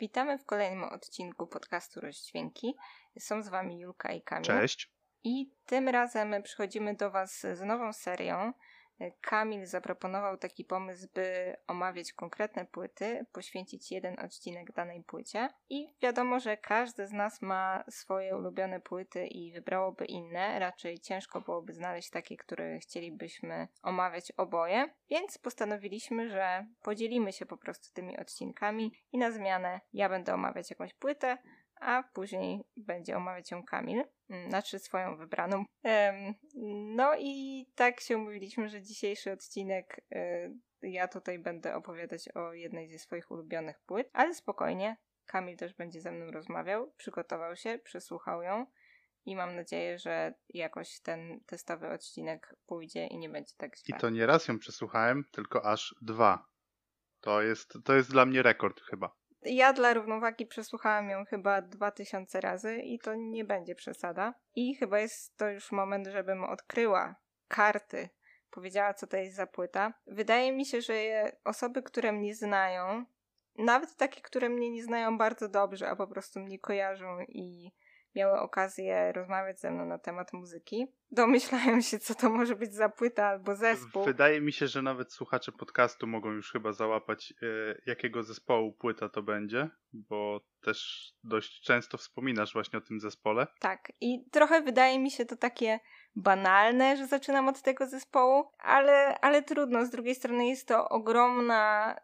[0.00, 2.74] Witamy w kolejnym odcinku podcastu Rozdźwięki.
[3.18, 4.44] Są z Wami Julka i Kamil.
[4.44, 4.92] Cześć.
[5.24, 8.52] I tym razem przychodzimy do Was z nową serią.
[9.20, 15.48] Kamil zaproponował taki pomysł, by omawiać konkretne płyty, poświęcić jeden odcinek danej płycie.
[15.70, 20.58] I wiadomo, że każdy z nas ma swoje ulubione płyty i wybrałoby inne.
[20.58, 24.88] Raczej ciężko byłoby znaleźć takie, które chcielibyśmy omawiać oboje.
[25.10, 30.70] Więc postanowiliśmy, że podzielimy się po prostu tymi odcinkami i na zmianę ja będę omawiać
[30.70, 31.38] jakąś płytę,
[31.80, 34.04] a później będzie omawiać ją Kamil,
[34.48, 35.64] znaczy swoją wybraną.
[36.94, 42.88] No i tak się umówiliśmy, że dzisiejszy odcinek y, ja tutaj będę opowiadać o jednej
[42.88, 44.96] ze swoich ulubionych płyt, ale spokojnie,
[45.26, 48.66] Kamil też będzie ze mną rozmawiał, przygotował się, przesłuchał ją
[49.24, 53.96] i mam nadzieję, że jakoś ten testowy odcinek pójdzie i nie będzie tak źle.
[53.96, 56.46] I to nie raz ją przesłuchałem, tylko aż dwa.
[57.20, 59.16] To jest, to jest dla mnie rekord chyba.
[59.48, 64.34] Ja dla równowagi przesłuchałam ją chyba 2000 razy i to nie będzie przesada.
[64.54, 67.14] I chyba jest to już moment, żebym odkryła
[67.48, 68.08] karty,
[68.50, 69.92] powiedziała, co to jest za płyta.
[70.06, 70.94] Wydaje mi się, że
[71.44, 73.04] osoby, które mnie znają,
[73.58, 77.72] nawet takie, które mnie nie znają bardzo dobrze, a po prostu mnie kojarzą i
[78.14, 80.86] miały okazję rozmawiać ze mną na temat muzyki.
[81.10, 84.04] Domyślają się, co to może być za płyta albo zespół.
[84.04, 87.46] Wydaje mi się, że nawet słuchacze podcastu mogą już chyba załapać, e,
[87.86, 93.46] jakiego zespołu płyta to będzie, bo też dość często wspominasz właśnie o tym zespole.
[93.60, 95.80] Tak, i trochę wydaje mi się to takie
[96.16, 99.86] banalne, że zaczynam od tego zespołu, ale, ale trudno.
[99.86, 101.94] Z drugiej strony jest to ogromna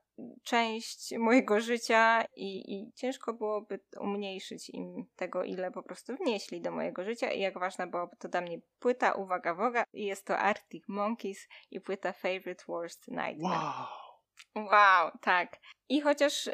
[0.42, 6.70] część mojego życia i, i ciężko byłoby umniejszyć im tego, ile po prostu wnieśli do
[6.70, 10.38] mojego życia i jak ważna byłaby to dla mnie płyta Uwaga Woga i jest to
[10.38, 13.64] Arctic Monkeys i płyta Favorite Worst Nightmare.
[13.64, 14.03] Wow!
[14.54, 15.56] Wow, tak.
[15.88, 16.50] I chociaż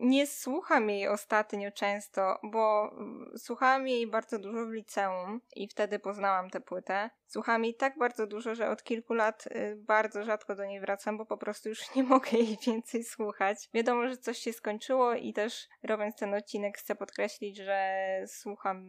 [0.00, 2.90] nie słucham jej ostatnio często, bo
[3.36, 7.10] słuchałam jej bardzo dużo w liceum i wtedy poznałam tę płytę.
[7.26, 11.18] Słuchałam jej tak bardzo dużo, że od kilku lat y, bardzo rzadko do niej wracam,
[11.18, 13.68] bo po prostu już nie mogę jej więcej słuchać.
[13.74, 18.84] Wiadomo, że coś się skończyło i też robiąc ten odcinek chcę podkreślić, że słucham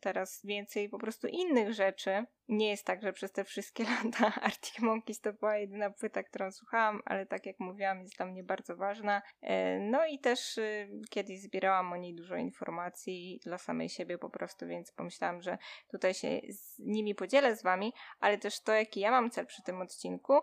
[0.00, 2.26] teraz więcej po prostu innych rzeczy.
[2.48, 6.52] Nie jest tak, że przez te wszystkie lata Arctic Monkeys to była jedyna płyta, którą
[6.52, 10.88] słuchałam, ale tak jak mówiłam, jest dla mnie bardzo ważna E, no i też y,
[11.10, 15.58] kiedyś zbierałam o niej dużo informacji dla samej siebie po prostu, więc pomyślałam, że
[15.90, 19.62] tutaj się z nimi podzielę z wami, ale też to, jaki ja mam cel przy
[19.62, 20.40] tym odcinku,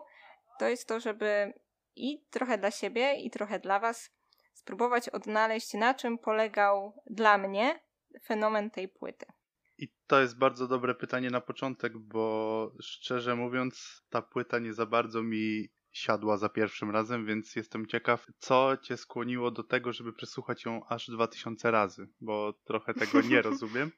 [0.58, 1.52] to jest to, żeby
[1.96, 4.10] i trochę dla siebie, i trochę dla was
[4.54, 7.80] spróbować odnaleźć, na czym polegał dla mnie
[8.24, 9.26] fenomen tej płyty.
[9.78, 14.86] I to jest bardzo dobre pytanie na początek, bo szczerze mówiąc, ta płyta nie za
[14.86, 20.12] bardzo mi siadła za pierwszym razem, więc jestem ciekaw, co cię skłoniło do tego, żeby
[20.12, 23.90] przesłuchać ją aż 2000 razy, bo trochę tego nie rozumiem,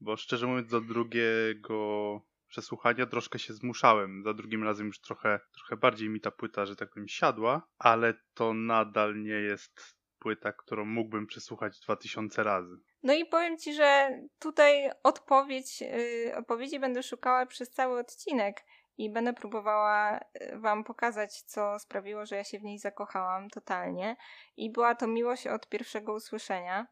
[0.00, 4.22] bo szczerze mówiąc do drugiego przesłuchania troszkę się zmuszałem.
[4.24, 8.14] Za drugim razem już trochę, trochę bardziej mi ta płyta, że tak powiem, siadła, ale
[8.34, 12.76] to nadal nie jest płyta, którą mógłbym przesłuchać 2000 razy.
[13.02, 18.64] No i powiem ci, że tutaj odpowiedź, yy, odpowiedzi będę szukała przez cały odcinek
[18.98, 24.16] i będę próbowała e, Wam pokazać, co sprawiło, że ja się w niej zakochałam totalnie.
[24.56, 26.86] I była to miłość od pierwszego usłyszenia.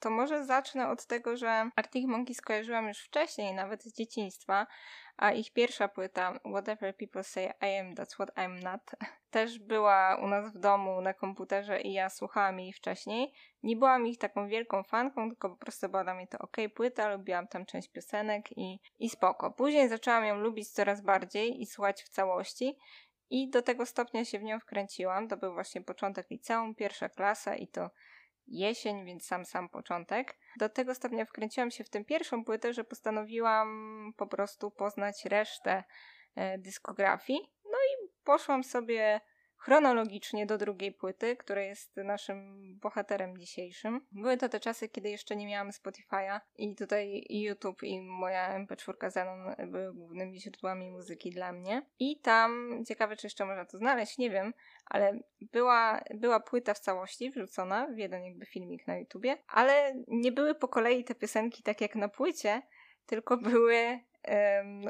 [0.00, 4.66] To może zacznę od tego, że Arctic Monkeys skojarzyłam już wcześniej, nawet z dzieciństwa,
[5.16, 8.80] a ich pierwsza płyta, Whatever People Say I Am, That's What I'm Not,
[9.30, 13.32] też była u nas w domu na komputerze i ja słuchałam jej wcześniej.
[13.62, 17.14] Nie byłam ich taką wielką fanką, tylko po prostu była dla mnie to ok płyta,
[17.14, 19.50] lubiłam tam część piosenek i, i spoko.
[19.50, 22.78] Później zaczęłam ją lubić coraz bardziej i słuchać w całości
[23.30, 25.28] i do tego stopnia się w nią wkręciłam.
[25.28, 27.90] To był właśnie początek liceum, pierwsza klasa i to
[28.50, 30.38] jesień, więc sam sam początek.
[30.58, 35.84] Do tego stopnia wkręciłam się w tę pierwszą płytę, że postanowiłam po prostu poznać resztę
[36.34, 37.40] e, dyskografii.
[37.64, 39.20] No i poszłam sobie
[39.60, 44.06] chronologicznie do drugiej płyty, która jest naszym bohaterem dzisiejszym.
[44.12, 49.10] Były to te czasy, kiedy jeszcze nie miałam Spotify'a i tutaj YouTube i moja MP4
[49.10, 51.86] Zenon były głównymi źródłami muzyki dla mnie.
[51.98, 54.54] I tam, ciekawe czy jeszcze można to znaleźć, nie wiem,
[54.86, 60.32] ale była, była płyta w całości wrzucona w jeden jakby filmik na YouTubie, ale nie
[60.32, 62.62] były po kolei te piosenki tak jak na płycie,
[63.06, 64.00] tylko były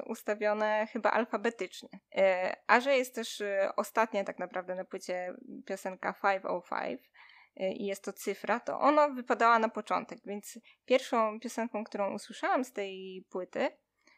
[0.06, 1.88] ustawione chyba alfabetycznie.
[2.16, 5.34] E, a że jest też e, ostatnia tak naprawdę na płycie
[5.66, 7.10] piosenka 505
[7.56, 12.64] e, i jest to cyfra, to ona wypadała na początek, więc pierwszą piosenką, którą usłyszałam
[12.64, 13.70] z tej płyty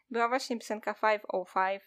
[0.09, 1.83] była właśnie piosenka 505,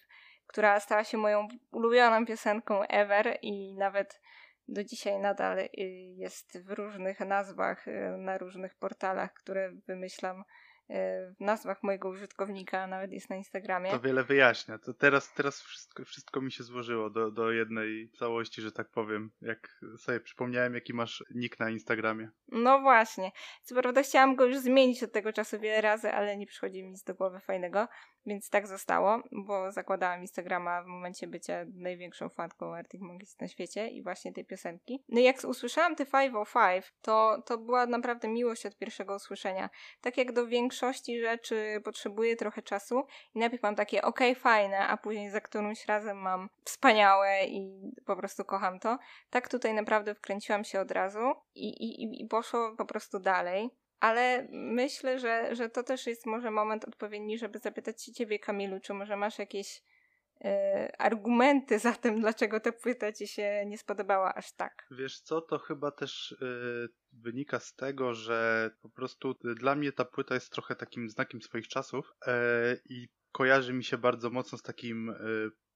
[0.47, 4.21] która stała się moją ulubioną piosenką ever i nawet
[4.69, 5.69] do dzisiaj nadal y,
[6.17, 10.45] jest w różnych nazwach y, na różnych portalach, które wymyślam
[10.89, 13.91] w nazwach mojego użytkownika, nawet jest na Instagramie.
[13.91, 14.79] To wiele wyjaśnia.
[14.79, 19.31] To teraz, teraz wszystko, wszystko mi się złożyło do, do jednej całości, że tak powiem.
[19.41, 22.31] Jak sobie przypomniałem, jaki masz nick na Instagramie.
[22.49, 23.33] No właśnie.
[23.63, 26.91] Co prawda chciałam go już zmienić od tego czasu wiele razy, ale nie przychodzi mi
[26.91, 27.89] nic do głowy fajnego,
[28.27, 33.89] więc tak zostało, bo zakładałam Instagrama w momencie bycia największą fanką Arctic Monkeys na świecie
[33.89, 35.05] i właśnie tej piosenki.
[35.09, 39.71] No i jak usłyszałam te 505, to, to była naprawdę miłość od pierwszego usłyszenia.
[40.01, 44.79] Tak jak do większości większości rzeczy potrzebuję trochę czasu i najpierw mam takie ok, fajne,
[44.79, 48.99] a później za którymś razem mam wspaniałe i po prostu kocham to.
[49.31, 53.71] Tak tutaj naprawdę wkręciłam się od razu i, i, i poszło po prostu dalej.
[54.01, 58.81] Ale myślę, że, że to też jest może moment odpowiedni, żeby zapytać się ciebie, Kamilu,
[58.81, 59.83] czy może masz jakieś
[60.99, 64.87] argumenty za tym, dlaczego ta płyta ci się nie spodobała aż tak.
[64.91, 66.47] Wiesz co, to chyba też e,
[67.13, 71.69] wynika z tego, że po prostu dla mnie ta płyta jest trochę takim znakiem swoich
[71.69, 75.15] czasów e, i kojarzy mi się bardzo mocno z takim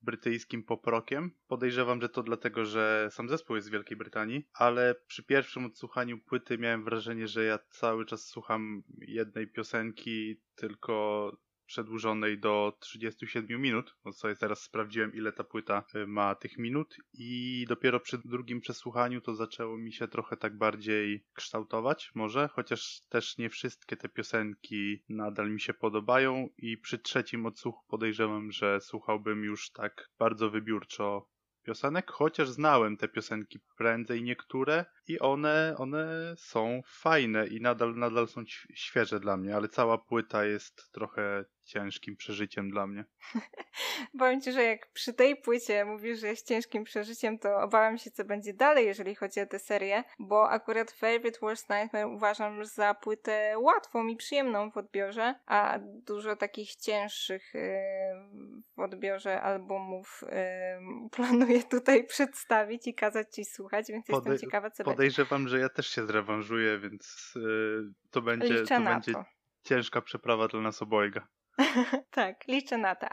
[0.03, 1.31] brytyjskim poprokiem.
[1.47, 6.19] Podejrzewam, że to dlatego, że sam zespół jest z Wielkiej Brytanii, ale przy pierwszym odsłuchaniu
[6.19, 11.33] płyty miałem wrażenie, że ja cały czas słucham jednej piosenki, tylko
[11.71, 16.97] przedłużonej do 37 minut, bo sobie teraz sprawdziłem ile ta płyta y, ma tych minut
[17.13, 23.01] i dopiero przy drugim przesłuchaniu to zaczęło mi się trochę tak bardziej kształtować może, chociaż
[23.09, 28.81] też nie wszystkie te piosenki nadal mi się podobają i przy trzecim odsłuchu podejrzewam, że
[28.81, 31.29] słuchałbym już tak bardzo wybiórczo
[31.63, 38.29] piosenek, chociaż znałem te piosenki prędzej niektóre i one, one są fajne i nadal, nadal
[38.29, 38.45] są
[38.75, 43.05] świeże dla mnie, ale cała płyta jest trochę ciężkim przeżyciem dla mnie.
[44.19, 48.11] Powiem ci, że jak przy tej płycie mówisz, że jest ciężkim przeżyciem, to obawiam się,
[48.11, 52.95] co będzie dalej, jeżeli chodzi o tę serię, bo akurat Favorite Worst Nightmare uważam za
[52.95, 57.61] płytę łatwą i przyjemną w odbiorze, a dużo takich cięższych yy,
[58.77, 64.71] w odbiorze albumów yy, planuję tutaj przedstawić i kazać ci słuchać, więc Podej- jestem ciekawa,
[64.71, 65.51] co Podejrzewam, będzie.
[65.51, 69.25] że ja też się zrewanżuję, więc yy, to będzie, to będzie to.
[69.63, 71.29] ciężka przeprawa dla nas obojga.
[72.11, 73.07] tak, liczę na to.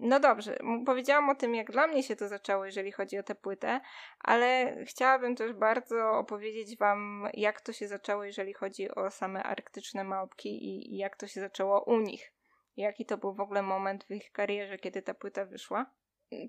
[0.00, 0.56] No dobrze,
[0.86, 3.80] powiedziałam o tym, jak dla mnie się to zaczęło, jeżeli chodzi o tę płytę,
[4.18, 10.04] ale chciałabym też bardzo opowiedzieć Wam, jak to się zaczęło, jeżeli chodzi o same arktyczne
[10.04, 12.32] małpki i, i jak to się zaczęło u nich.
[12.76, 15.86] Jaki to był w ogóle moment w ich karierze, kiedy ta płyta wyszła.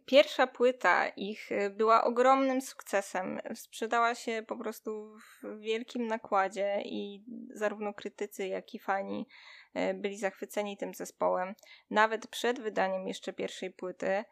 [0.05, 3.39] Pierwsza płyta ich była ogromnym sukcesem.
[3.55, 10.17] Sprzedała się po prostu w wielkim nakładzie i zarówno krytycy, jak i fani E, byli
[10.17, 11.55] zachwyceni tym zespołem.
[11.89, 14.23] Nawet przed wydaniem jeszcze pierwszej płyty,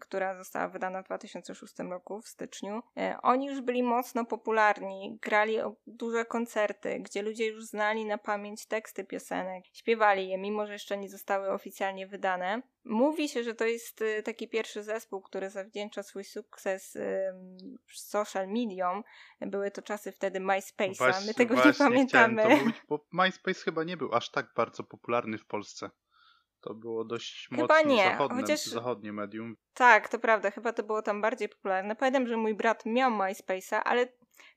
[0.00, 2.82] która została wydana w 2006 roku w styczniu.
[2.96, 5.56] E, oni już byli mocno popularni, grali
[5.86, 10.98] duże koncerty, gdzie ludzie już znali na pamięć teksty piosenek, śpiewali je, mimo że jeszcze
[10.98, 12.62] nie zostały oficjalnie wydane.
[12.84, 16.98] Mówi się, że to jest y, taki pierwszy zespół, który zawdzięcza swój sukces
[17.94, 19.02] social mediom.
[19.40, 22.48] Były to czasy wtedy MySpace'a, my tego nie pamiętamy.
[22.48, 25.90] Mówić, bo MySpace chyba nie był aż tak bardzo popularny w Polsce.
[26.66, 28.66] To było dość chyba mocno nie, zachodne, chociaż...
[28.66, 29.56] zachodnie medium.
[29.74, 31.96] Tak, to prawda, chyba to było tam bardziej popularne.
[31.96, 34.06] Pamiętam, że mój brat miał MySpace'a, ale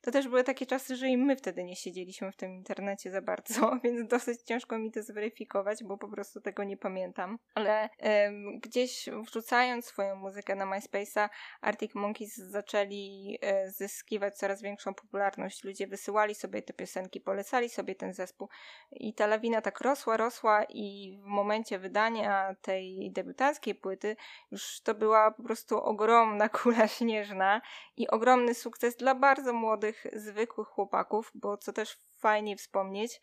[0.00, 3.22] to też były takie czasy, że i my wtedy nie siedzieliśmy w tym internecie za
[3.22, 7.38] bardzo, więc dosyć ciężko mi to zweryfikować, bo po prostu tego nie pamiętam.
[7.54, 7.88] Ale
[8.26, 11.28] ym, gdzieś wrzucając swoją muzykę na MySpace'a,
[11.60, 15.64] Arctic Monkeys zaczęli y, zyskiwać coraz większą popularność.
[15.64, 18.48] Ludzie wysyłali sobie te piosenki, polecali sobie ten zespół
[18.92, 24.16] i ta lawina tak rosła, rosła i w momencie wydania tej debiutanckiej płyty
[24.50, 27.60] już to była po prostu ogromna kula śnieżna
[27.96, 33.20] i ogromny sukces dla bardzo młodych młodych, zwykłych chłopaków, bo co też fajnie wspomnieć,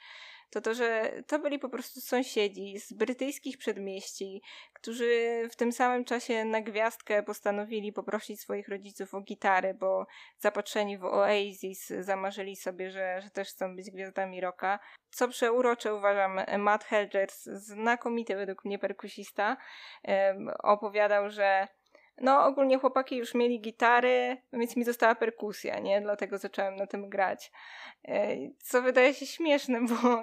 [0.50, 4.42] to to, że to byli po prostu sąsiedzi z brytyjskich przedmieści,
[4.74, 10.06] którzy w tym samym czasie na gwiazdkę postanowili poprosić swoich rodziców o gitary, bo
[10.38, 14.80] zapatrzeni w Oasis zamarzyli sobie, że, że też chcą być gwiazdami rocka.
[15.10, 19.58] Co przeurocze uważam, Matt Helgers, znakomity według mnie perkusista,
[20.64, 21.68] opowiadał, że
[22.22, 26.02] no, ogólnie chłopaki już mieli gitary, więc mi została perkusja, nie?
[26.02, 27.52] Dlatego zacząłem na tym grać.
[28.08, 30.22] E, co wydaje się śmieszne, bo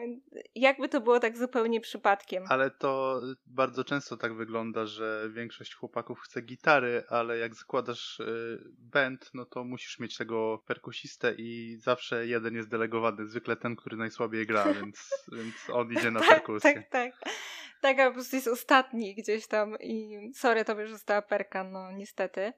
[0.54, 2.44] jakby to było tak zupełnie przypadkiem.
[2.48, 8.24] Ale to bardzo często tak wygląda, że większość chłopaków chce gitary, ale jak zakładasz e,
[8.78, 13.96] band, no to musisz mieć tego perkusistę i zawsze jeden jest delegowany, zwykle ten, który
[13.96, 16.74] najsłabiej gra, więc, więc on idzie na tak, perkusję.
[16.74, 17.34] Tak, tak.
[17.84, 21.83] Tak, a po prostu jest ostatni gdzieś tam i sorry, to już została perka, no
[21.90, 22.52] niestety.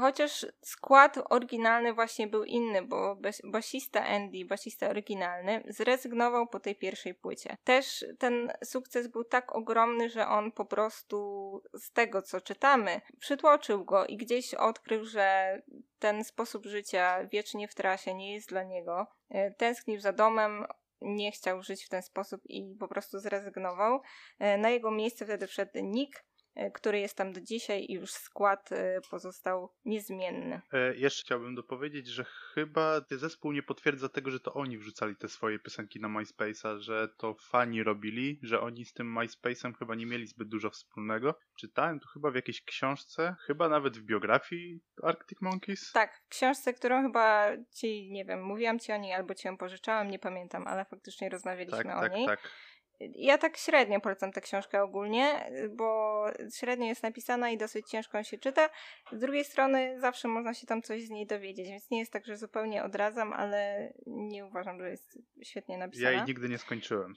[0.00, 7.14] Chociaż skład oryginalny właśnie był inny, bo basista Andy, basista oryginalny, zrezygnował po tej pierwszej
[7.14, 7.56] płycie.
[7.64, 13.84] Też ten sukces był tak ogromny, że on po prostu z tego, co czytamy, przytłoczył
[13.84, 15.58] go i gdzieś odkrył, że
[15.98, 19.06] ten sposób życia wiecznie w trasie nie jest dla niego.
[19.30, 20.66] E, tęsknił za domem,
[21.00, 24.00] nie chciał żyć w ten sposób i po prostu zrezygnował.
[24.38, 26.24] E, na jego miejsce wtedy wszedł Nick,
[26.74, 30.60] który jest tam do dzisiaj i już skład e, pozostał niezmienny.
[30.72, 35.28] E, jeszcze chciałbym dopowiedzieć, że chyba zespół nie potwierdza tego, że to oni wrzucali te
[35.28, 40.06] swoje piosenki na MySpace'a, że to fani robili, że oni z tym MySpace'em chyba nie
[40.06, 41.34] mieli zbyt dużo wspólnego.
[41.58, 45.92] Czytałem to chyba w jakiejś książce, chyba nawet w biografii Arctic Monkeys.
[45.92, 49.56] Tak, w książce, którą chyba ci, nie wiem, mówiłam ci o niej albo ci ją
[49.56, 52.26] pożyczałam, nie pamiętam, ale faktycznie rozmawialiśmy tak, o tak, niej.
[52.26, 52.50] Tak, tak.
[53.14, 58.38] Ja tak średnio polecam tę książkę ogólnie, bo średnio jest napisana i dosyć ciężko się
[58.38, 58.70] czyta.
[59.12, 62.26] Z drugiej strony zawsze można się tam coś z niej dowiedzieć, więc nie jest tak,
[62.26, 66.10] że zupełnie odradzam, ale nie uważam, że jest świetnie napisana.
[66.10, 67.14] Ja jej nigdy nie skończyłem.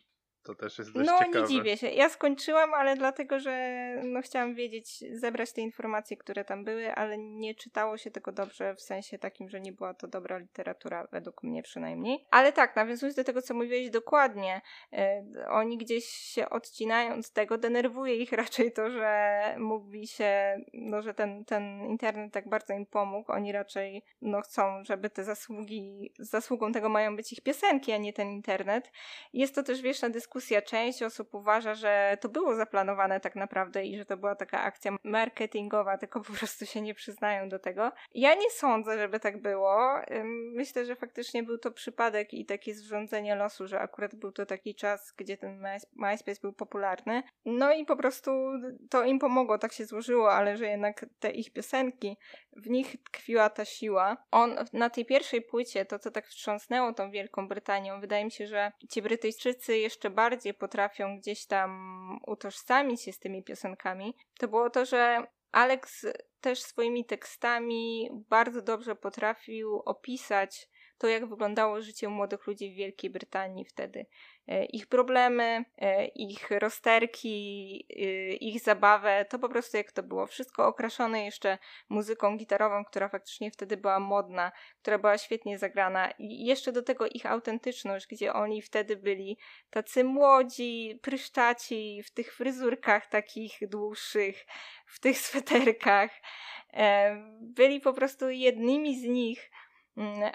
[0.47, 1.39] To też jest dość no, ciekawe.
[1.39, 1.89] No nie dziwię się.
[1.89, 7.17] Ja skończyłam, ale dlatego, że no, chciałam wiedzieć, zebrać te informacje, które tam były, ale
[7.17, 11.43] nie czytało się tego dobrze w sensie takim, że nie była to dobra literatura, według
[11.43, 12.25] mnie przynajmniej.
[12.31, 14.61] Ale tak, nawiązując do tego, co mówiłeś dokładnie,
[14.93, 21.01] e, oni gdzieś się odcinają z tego, denerwuje ich raczej to, że mówi się, no,
[21.01, 23.31] że ten, ten internet tak bardzo im pomógł.
[23.31, 28.13] Oni raczej no, chcą, żeby te zasługi, zasługą tego mają być ich piosenki, a nie
[28.13, 28.91] ten internet.
[29.33, 30.61] Jest to też wieczna dyskusja dyskusja.
[30.61, 34.91] Część osób uważa, że to było zaplanowane tak naprawdę i że to była taka akcja
[35.03, 37.91] marketingowa, tylko po prostu się nie przyznają do tego.
[38.13, 40.01] Ja nie sądzę, żeby tak było.
[40.53, 44.75] Myślę, że faktycznie był to przypadek i takie zrządzenie losu, że akurat był to taki
[44.75, 45.63] czas, gdzie ten
[45.95, 47.23] MySpace był popularny.
[47.45, 48.31] No i po prostu
[48.89, 52.17] to im pomogło, tak się złożyło, ale że jednak te ich piosenki,
[52.55, 54.17] w nich tkwiła ta siła.
[54.31, 58.47] On na tej pierwszej płycie, to co tak wstrząsnęło tą Wielką Brytanią, wydaje mi się,
[58.47, 64.69] że ci Brytyjczycy jeszcze bardziej potrafią gdzieś tam utożsamić się z tymi piosenkami, to było
[64.69, 66.05] to, że Alex
[66.41, 73.09] też swoimi tekstami bardzo dobrze potrafił opisać to, jak wyglądało życie młodych ludzi w Wielkiej
[73.09, 74.05] Brytanii wtedy.
[74.47, 80.27] E, ich problemy, e, ich rozterki, e, ich zabawę, to po prostu jak to było.
[80.27, 81.57] Wszystko okraszone jeszcze
[81.89, 84.51] muzyką gitarową, która faktycznie wtedy była modna,
[84.81, 89.37] która była świetnie zagrana i jeszcze do tego ich autentyczność, gdzie oni wtedy byli
[89.69, 94.45] tacy młodzi, pryszczaci, w tych fryzurkach takich dłuższych,
[94.85, 96.11] w tych sweterkach.
[97.41, 99.51] Byli po prostu jednymi z nich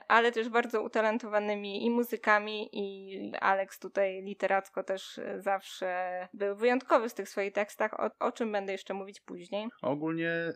[0.08, 7.08] ale też bardzo utalentowanymi i muzykami i Alex tutaj literacko też e, zawsze był wyjątkowy
[7.08, 9.68] w tych swoich tekstach, o, o czym będę jeszcze mówić później.
[9.82, 10.52] Ogólnie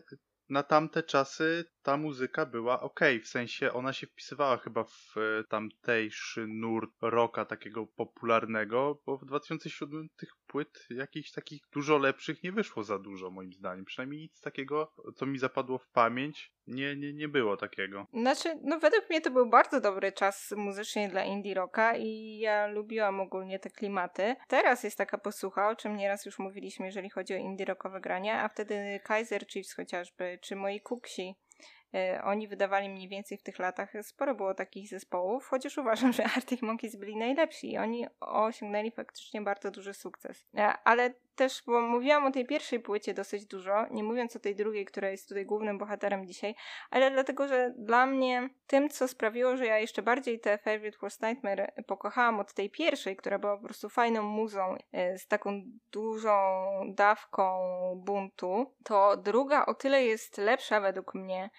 [0.49, 5.43] na tamte czasy ta muzyka była ok, w sensie ona się wpisywała chyba w e,
[5.43, 12.51] tamtejszy nurt rocka takiego popularnego, bo w 2007 tych płyt jakichś takich dużo lepszych nie
[12.51, 13.85] wyszło za dużo moim zdaniem.
[13.85, 18.07] Przynajmniej nic takiego, co mi zapadło w pamięć, nie, nie, nie było takiego.
[18.13, 22.67] Znaczy, no według mnie to był bardzo dobry czas muzycznie dla indie rocka i ja
[22.67, 24.35] lubiłam ogólnie te klimaty.
[24.47, 28.43] Teraz jest taka posłucha, o czym nieraz już mówiliśmy, jeżeli chodzi o indie rockowe grania,
[28.43, 31.35] a wtedy Kaiser Chiefs chociażby, czy moi Kuksi,
[32.23, 36.61] oni wydawali mniej więcej w tych latach, sporo było takich zespołów, chociaż uważam, że Arctic
[36.61, 40.47] Monkeys byli najlepsi i oni osiągnęli faktycznie bardzo duży sukces.
[40.57, 44.55] E, ale też, bo mówiłam o tej pierwszej płycie dosyć dużo, nie mówiąc o tej
[44.55, 46.55] drugiej, która jest tutaj głównym bohaterem dzisiaj,
[46.91, 51.21] ale dlatego, że dla mnie tym, co sprawiło, że ja jeszcze bardziej tę Favorite Worst
[51.21, 56.41] Nightmare pokochałam od tej pierwszej, która była po prostu fajną muzą, e, z taką dużą
[56.87, 57.59] dawką
[58.05, 61.49] buntu, to druga o tyle jest lepsza według mnie,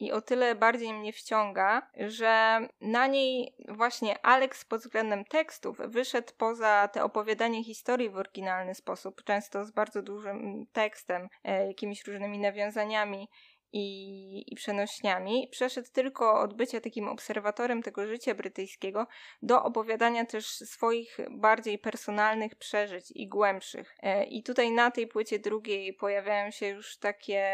[0.00, 6.32] i o tyle bardziej mnie wciąga, że na niej właśnie Alex pod względem tekstów wyszedł
[6.38, 12.38] poza te opowiadanie historii w oryginalny sposób, często z bardzo dużym tekstem, e, jakimiś różnymi
[12.38, 13.28] nawiązaniami
[13.72, 19.06] i, i przenośniami, przeszedł tylko od bycia takim obserwatorem tego życia brytyjskiego
[19.42, 23.96] do opowiadania też swoich bardziej personalnych przeżyć i głębszych.
[24.02, 27.44] E, I tutaj na tej płycie drugiej pojawiają się już takie,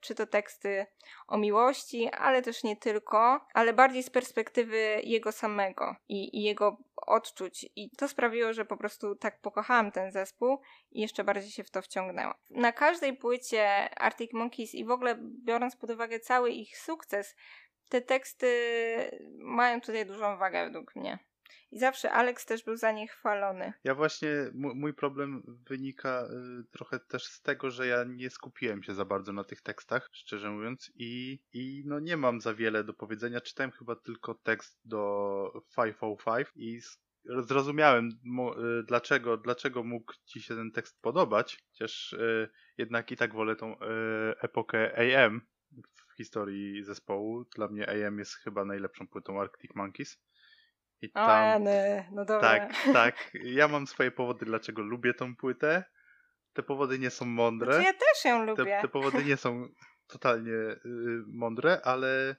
[0.00, 0.86] czy to teksty
[1.28, 6.76] o miłości, ale też nie tylko, ale bardziej z perspektywy jego samego i, i jego
[7.06, 7.66] odczuć.
[7.76, 11.70] I to sprawiło, że po prostu tak pokochałam ten zespół i jeszcze bardziej się w
[11.70, 12.34] to wciągnęłam.
[12.50, 17.36] Na każdej płycie Arctic Monkeys i w ogóle biorąc pod uwagę cały ich sukces,
[17.88, 18.48] te teksty
[19.38, 21.18] mają tutaj dużą wagę według mnie.
[21.70, 23.72] I zawsze Alex też był za nie chwalony.
[23.84, 26.28] Ja właśnie, mój problem wynika
[26.60, 30.08] y, trochę też z tego, że ja nie skupiłem się za bardzo na tych tekstach,
[30.12, 33.40] szczerze mówiąc, i, i no nie mam za wiele do powiedzenia.
[33.40, 36.80] Czytałem chyba tylko tekst do 505 i
[37.24, 43.34] zrozumiałem y, dlaczego, dlaczego mógł ci się ten tekst podobać, chociaż y, jednak i tak
[43.34, 43.76] wolę tą
[44.40, 45.40] epokę AM
[46.10, 47.44] w historii zespołu.
[47.44, 50.18] Dla mnie AM jest chyba najlepszą płytą Arctic Monkeys.
[51.02, 51.70] I tam, o,
[52.12, 52.40] no dobra.
[52.40, 53.30] Tak, tak.
[53.44, 55.84] Ja mam swoje powody, dlaczego lubię tą płytę.
[56.52, 57.72] Te powody nie są mądre.
[57.72, 58.64] Znaczy ja też ją lubię.
[58.64, 59.68] Te, te powody nie są
[60.06, 60.78] totalnie y,
[61.26, 62.36] mądre, ale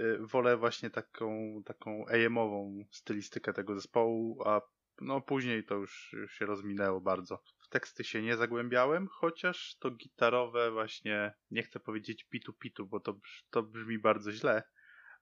[0.00, 4.60] y, wolę właśnie taką, taką AM-ową stylistykę tego zespołu, a
[5.00, 7.42] no później to już, już się rozminęło bardzo.
[7.60, 13.18] W teksty się nie zagłębiałem, chociaż to gitarowe właśnie, nie chcę powiedzieć pitu-pitu, bo to,
[13.50, 14.62] to brzmi bardzo źle,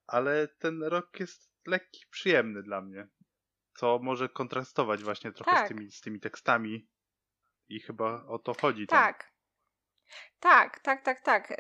[0.07, 3.09] ale ten rok jest lekki, przyjemny dla mnie.
[3.75, 5.67] Co może kontrastować właśnie trochę tak.
[5.67, 6.89] z, tymi, z tymi tekstami.
[7.69, 8.87] I chyba o to chodzi.
[8.87, 8.99] Tam.
[8.99, 9.33] Tak.
[10.41, 11.55] Tak, tak, tak, tak.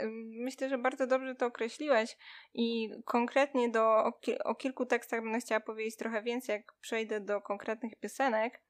[0.45, 2.17] Myślę, że bardzo dobrze to określiłeś
[2.55, 7.41] i konkretnie do, o, o kilku tekstach będę chciała powiedzieć trochę więcej, jak przejdę do
[7.41, 8.63] konkretnych piosenek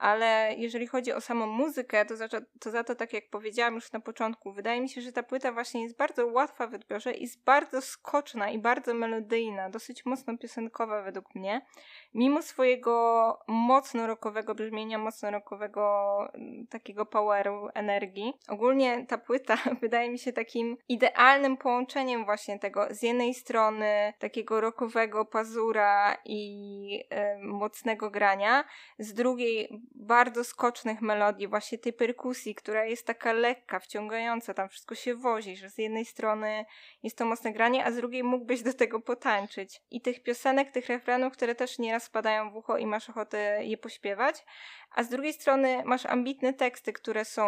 [0.00, 2.28] ale jeżeli chodzi o samą muzykę, to za,
[2.60, 5.52] to za to, tak jak powiedziałam już na początku, wydaje mi się, że ta płyta
[5.52, 11.02] właśnie jest bardzo łatwa w odbiorze, jest bardzo skoczna i bardzo melodyjna, dosyć mocno piosenkowa
[11.02, 11.66] według mnie,
[12.14, 18.32] mimo swojego mocno rockowego brzmienia, mocno rockowego mm, takiego poweru, energii.
[18.48, 24.60] Ogólnie ta płyta wydaje mi się takim idealnym połączeniem właśnie tego z jednej strony takiego
[24.60, 28.64] rockowego pazura i y, mocnego grania,
[28.98, 34.94] z drugiej bardzo skocznych melodii, właśnie tej perkusji, która jest taka lekka, wciągająca, tam wszystko
[34.94, 36.64] się wozi, że z jednej strony
[37.02, 39.80] jest to mocne granie, a z drugiej mógłbyś do tego potańczyć.
[39.90, 43.78] I tych piosenek, tych refrenów, które też nieraz spadają w ucho i masz ochotę je
[43.78, 44.44] pośpiewać,
[44.90, 47.44] a z drugiej strony masz ambitne teksty, które są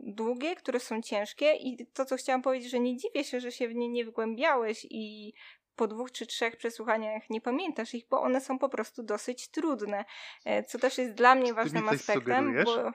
[0.00, 3.68] długie, które są ciężkie i to, co chciałam powiedzieć, że nie dziwię się, że się
[3.68, 5.32] w nie nie wgłębiałeś i
[5.78, 10.04] po dwóch czy trzech przesłuchaniach nie pamiętasz ich, bo one są po prostu dosyć trudne.
[10.44, 12.92] E, co też jest dla mnie ważnym aspektem, bo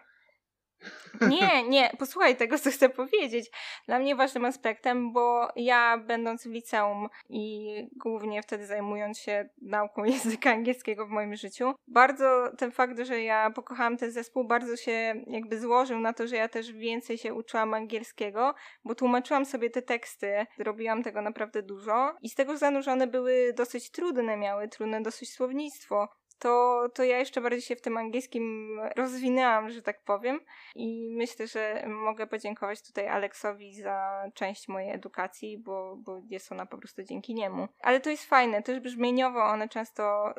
[1.30, 3.52] nie, nie, posłuchaj tego, co chcę powiedzieć.
[3.88, 10.04] Dla mnie ważnym aspektem, bo ja będąc w liceum i głównie wtedy zajmując się nauką
[10.14, 15.24] języka angielskiego w moim życiu, bardzo ten fakt, że ja pokochałam ten zespół, bardzo się
[15.28, 18.54] jakby złożył na to, że ja też więcej się uczyłam angielskiego,
[18.86, 23.92] bo tłumaczyłam sobie te teksty, robiłam tego naprawdę dużo i z tego zanurzone były dosyć
[23.92, 26.08] trudne, miały trudne dosyć słownictwo
[26.44, 30.40] to, to ja jeszcze bardziej się w tym angielskim rozwinęłam, że tak powiem.
[30.76, 36.66] I myślę, że mogę podziękować tutaj Aleksowi za część mojej edukacji, bo, bo jest ona
[36.66, 37.68] po prostu dzięki niemu.
[37.80, 40.34] Ale to jest fajne, też brzmieniowo one często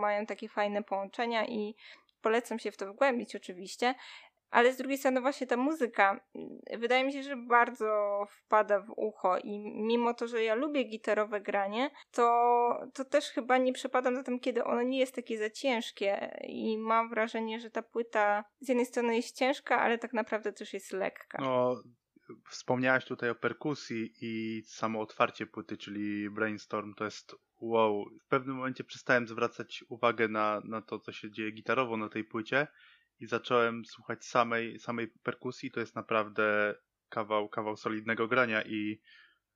[0.00, 1.74] mają takie fajne połączenia i
[2.22, 3.94] polecam się w to wgłębić oczywiście,
[4.52, 7.86] ale z drugiej strony właśnie ta muzyka mm, wydaje mi się, że bardzo
[8.30, 12.26] wpada w ucho i mimo to, że ja lubię gitarowe granie, to,
[12.94, 16.78] to też chyba nie przepadam za tym, kiedy ono nie jest takie za ciężkie i
[16.78, 20.92] mam wrażenie, że ta płyta z jednej strony jest ciężka, ale tak naprawdę też jest
[20.92, 21.38] lekka.
[21.40, 21.82] No,
[22.48, 28.04] wspomniałaś tutaj o perkusji i samo otwarcie płyty, czyli Brainstorm, to jest wow.
[28.20, 32.24] W pewnym momencie przestałem zwracać uwagę na, na to, co się dzieje gitarowo na tej
[32.24, 32.66] płycie
[33.22, 36.74] i zacząłem słuchać samej, samej perkusji, to jest naprawdę
[37.08, 39.00] kawał, kawał solidnego grania i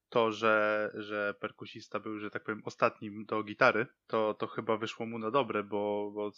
[0.09, 5.07] to, że, że perkusista był, że tak powiem, ostatnim do gitary, to, to chyba wyszło
[5.07, 6.31] mu na dobre, bo, bo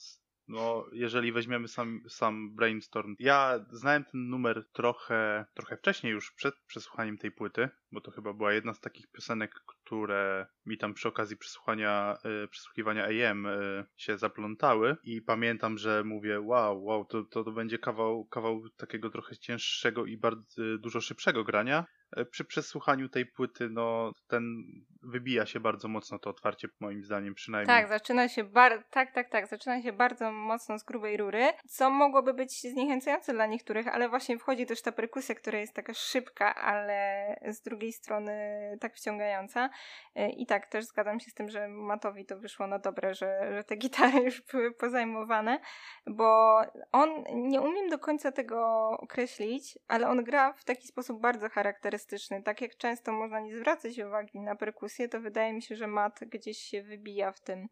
[0.48, 6.54] no, jeżeli weźmiemy sam, sam Brainstorm, ja znałem ten numer trochę, trochę wcześniej już przed
[6.66, 11.08] przesłuchaniem tej płyty, bo to chyba była jedna z takich piosenek, które mi tam przy
[11.08, 14.96] okazji przesłuchania, y, przesłuchiwania AM y, się zaplątały.
[15.02, 20.06] I pamiętam, że mówię, wow, wow, to, to, to będzie kawał, kawał takiego trochę cięższego
[20.06, 21.84] i bardzo y, dużo szybszego grania,
[22.30, 24.64] przy przesłuchaniu tej płyty, no ten
[25.02, 27.76] wybija się bardzo mocno to otwarcie, moim zdaniem przynajmniej.
[27.76, 31.90] Tak, zaczyna się bar- tak, tak, tak, zaczyna się bardzo mocno z grubej rury, co
[31.90, 36.54] mogłoby być zniechęcające dla niektórych, ale właśnie wchodzi też ta perkusja, która jest taka szybka,
[36.54, 38.32] ale z drugiej strony
[38.80, 39.70] tak wciągająca.
[40.14, 43.52] E, I tak, też zgadzam się z tym, że Matowi to wyszło na dobre, że,
[43.52, 45.60] że te gitary już były pozajmowane,
[46.06, 46.60] bo
[46.92, 51.97] on, nie umiem do końca tego określić, ale on gra w taki sposób bardzo charakterystyczny,
[52.44, 56.20] Tak jak często można nie zwracać uwagi na perkusję, to wydaje mi się, że Matt
[56.20, 57.68] gdzieś się wybija w tym.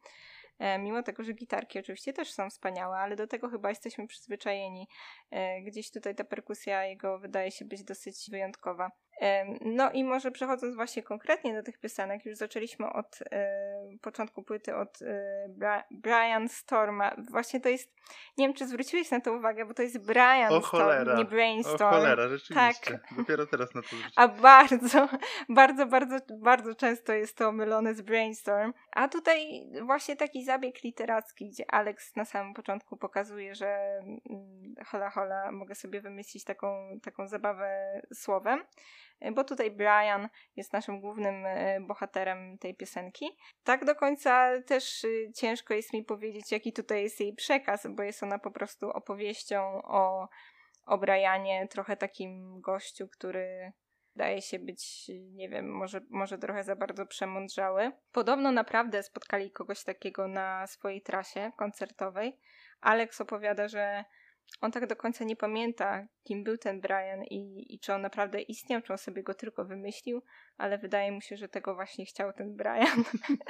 [0.58, 4.88] E, mimo tego, że gitarki oczywiście też są wspaniałe, ale do tego chyba jesteśmy przyzwyczajeni.
[5.30, 8.90] E, gdzieś tutaj ta perkusja jego wydaje się być dosyć wyjątkowa.
[9.60, 13.48] No i może przechodząc właśnie konkretnie do tych piosenek, już zaczęliśmy od e,
[14.02, 14.98] początku płyty od
[15.48, 17.16] Bra Brian Storma.
[17.30, 17.92] Właśnie to jest,
[18.38, 21.16] nie wiem czy zwróciłeś na to uwagę, bo to jest Brian o Storm, cholera.
[21.16, 21.94] nie Brainstorm.
[21.94, 22.90] O cholera, rzeczywiście.
[22.90, 23.16] Tak.
[23.16, 24.12] Dopiero teraz na to zwróciłem.
[24.16, 25.08] A bardzo,
[25.48, 28.72] bardzo, bardzo, bardzo często jest to mylone z Brainstorm.
[28.92, 35.10] A tutaj właśnie taki zabieg literacki, gdzie Alex na samym początku pokazuje, że mm, hola
[35.10, 38.64] hola, mogę sobie wymyślić taką, taką zabawę słowem.
[39.20, 43.26] E, bo tutaj Brian jest naszym głównym e, bohaterem tej piosenki.
[43.64, 48.02] Tak do końca też e, ciężko jest mi powiedzieć, jaki tutaj jest jej przekaz, bo
[48.02, 50.28] jest ona po prostu opowieścią o,
[50.86, 53.72] o Brianie, trochę takim gościu, który
[54.16, 57.92] daje się być, nie wiem, może, może trochę za bardzo przemądrzały.
[58.12, 62.38] Podobno naprawdę spotkali kogoś takiego na swojej trasie koncertowej.
[62.80, 64.04] Alex opowiada, że
[64.60, 68.40] on tak do końca nie pamięta, kim był ten Brian i, i czy on naprawdę
[68.40, 70.22] istniał, czy on sobie go tylko wymyślił,
[70.56, 73.04] ale wydaje mu się, że tego właśnie chciał ten Brian.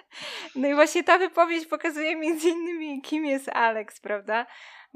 [0.57, 4.47] no i właśnie ta wypowiedź pokazuje między innymi, kim jest Alex, prawda?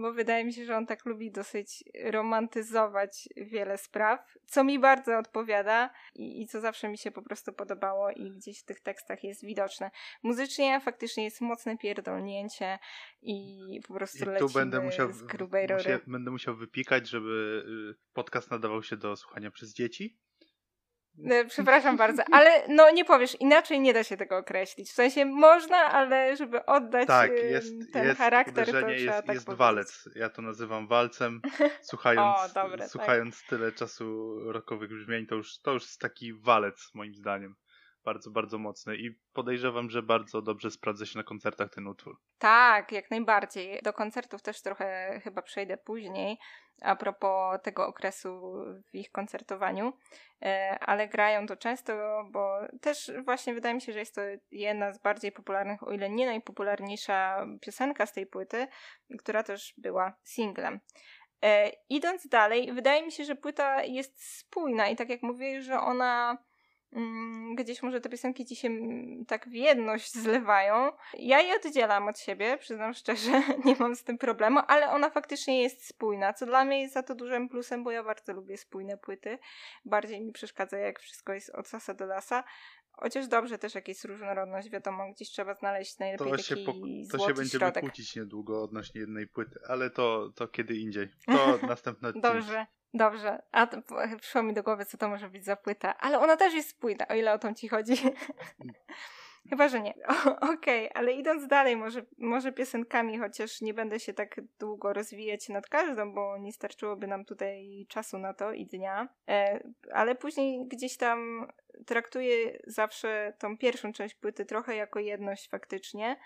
[0.01, 5.19] Bo wydaje mi się, że on tak lubi dosyć romantyzować wiele spraw, co mi bardzo
[5.19, 9.25] odpowiada i, i co zawsze mi się po prostu podobało i gdzieś w tych tekstach
[9.25, 9.91] jest widoczne.
[10.23, 12.79] Muzycznie faktycznie jest mocne pierdolnięcie
[13.23, 17.65] i po prostu I tu będę musiał, z grubej musia, Będę musiał wypikać, żeby
[17.97, 20.19] y, podcast nadawał się do słuchania przez dzieci.
[21.31, 24.91] E, przepraszam bardzo, ale no nie powiesz, inaczej nie da się tego określić.
[24.91, 29.35] W sensie można, ale żeby oddać tak, jest, ten jest charakter, to trzeba jest, tak
[29.35, 30.09] jest walec.
[30.15, 31.41] Ja to nazywam walcem.
[31.91, 32.89] Słuchając, o, dobre, tak.
[32.89, 33.49] słuchając tak.
[33.49, 37.55] tyle czasu rokowych brzmień, to już, to już jest taki walec moim zdaniem
[38.05, 42.17] bardzo, bardzo mocny i podejrzewam, że bardzo dobrze sprawdza się na koncertach ten utwór.
[42.39, 43.81] Tak, jak najbardziej.
[43.83, 46.39] Do koncertów też trochę chyba przejdę później,
[46.83, 48.55] a propos tego okresu
[48.91, 49.93] w ich koncertowaniu,
[50.43, 51.93] e, ale grają to często,
[52.31, 56.11] bo też właśnie wydaje mi się, że jest to jedna z bardziej popularnych, o ile
[56.11, 58.67] nie najpopularniejsza piosenka z tej płyty,
[59.19, 60.81] która też była singlem.
[61.45, 65.81] E, idąc dalej, wydaje mi się, że płyta jest spójna i tak jak mówię, że
[65.81, 66.39] ona
[67.55, 70.93] gdzieś może te piosenki ci się mm, tak w jedność zlewają.
[71.19, 75.63] Ja je oddzielam od siebie, przyznam szczerze, nie mam z tym problemu, ale ona faktycznie
[75.63, 78.99] jest spójna, co dla mnie jest za to dużym plusem, bo ja bardzo lubię spójne
[78.99, 79.39] płyty.
[79.85, 82.45] Bardziej mi przeszkadza, jak wszystko jest od sasa do lasa.
[82.93, 86.73] Chociaż dobrze też jak jest różnorodność, wiadomo, gdzieś trzeba znaleźć najlepiej to taki się po,
[87.11, 87.85] To się będziemy środek.
[87.85, 91.09] kłócić niedługo odnośnie jednej płyty, ale to, to kiedy indziej.
[91.27, 92.33] To następne odcinek.
[92.35, 92.67] Dobrze.
[92.95, 93.79] Dobrze, a to,
[94.21, 97.09] przyszło mi do głowy, co to może być za płyta, ale ona też jest spójna,
[97.09, 97.95] o ile o tą ci chodzi.
[99.49, 99.95] Chyba, że nie.
[100.55, 105.49] Okej, okay, ale idąc dalej, może, może piosenkami, chociaż nie będę się tak długo rozwijać
[105.49, 109.09] nad każdą, bo nie starczyłoby nam tutaj czasu na to i dnia.
[109.29, 109.61] E,
[109.93, 111.49] ale później gdzieś tam
[111.87, 116.17] traktuję zawsze tą pierwszą część płyty trochę jako jedność faktycznie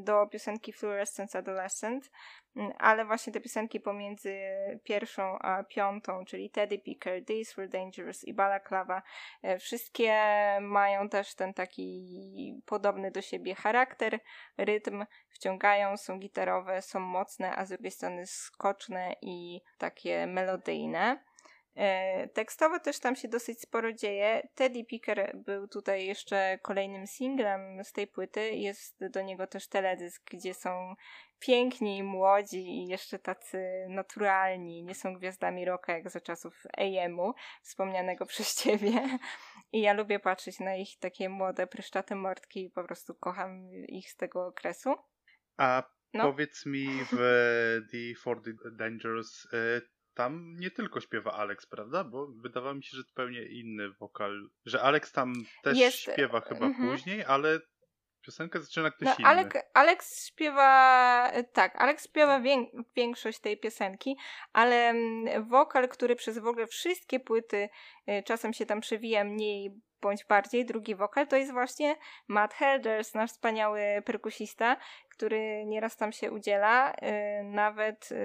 [0.00, 2.10] do piosenki Fluorescence Adolescent,
[2.56, 4.38] mm, ale właśnie te piosenki pomiędzy
[4.84, 9.02] pierwszą a piątą, czyli Teddy Picker, These Were Dangerous i Balaclava,
[9.42, 10.12] e, wszystkie
[10.60, 14.20] mają też ten taki podobny do siebie charakter,
[14.58, 21.18] rytm, wciągają, są gitarowe, są mocne, a z drugiej strony skoczne i takie melodyjne.
[21.76, 24.48] E, tekstowo też tam się dosyć sporo dzieje.
[24.54, 28.50] Teddy Picker był tutaj jeszcze kolejnym singlem z tej płyty.
[28.50, 30.94] Jest do niego też teledysk, gdzie są
[31.38, 34.84] piękni, młodzi i jeszcze tacy naturalni.
[34.84, 39.18] Nie są gwiazdami rocka jak za czasów AM-u, wspomnianego przez ciebie.
[39.72, 44.10] I ja lubię patrzeć na ich takie młode, pryszczate mordki i po prostu kocham ich
[44.10, 44.94] z tego okresu.
[45.56, 45.82] A
[46.14, 46.24] no.
[46.24, 47.16] powiedz mi w
[47.92, 52.04] The For The Dangerous y, tam nie tylko śpiewa Alex, prawda?
[52.04, 54.48] Bo wydawało mi się, że zupełnie inny wokal.
[54.64, 55.96] Że Alex tam też Jest...
[55.96, 56.90] śpiewa chyba mm-hmm.
[56.90, 57.60] później, ale
[58.26, 59.28] piosenkę zaczyna ktoś no, inny.
[59.28, 64.16] Alex, Alex śpiewa, tak, Alex śpiewa wię, większość tej piosenki,
[64.52, 67.68] ale mm, wokal, który przez w ogóle wszystkie płyty
[68.08, 71.96] y, czasem się tam przewija mniej bądź bardziej, drugi wokal, to jest właśnie
[72.28, 74.76] Matt Helders, nasz wspaniały perkusista,
[75.16, 76.92] który nieraz tam się udziela.
[76.92, 78.16] Y, nawet y,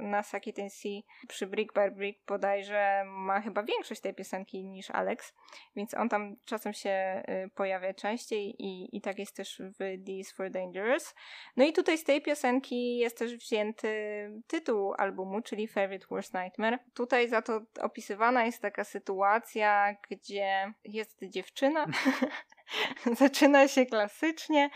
[0.00, 5.34] na Saki Tennessee przy Brick by Brick bodajże ma chyba większość tej piosenki niż Alex,
[5.76, 10.34] więc on tam czasem się y, pojawia częściej i, i tak jest też w These
[10.34, 11.14] for Dangerous.
[11.56, 13.88] No i tutaj z tej piosenki jest też wzięty
[14.46, 16.78] tytuł albumu, czyli Favorite Worst Nightmare.
[16.94, 21.86] Tutaj za to opisywana jest taka sytuacja, gdzie jest dziewczyna,
[23.20, 24.70] zaczyna się klasycznie,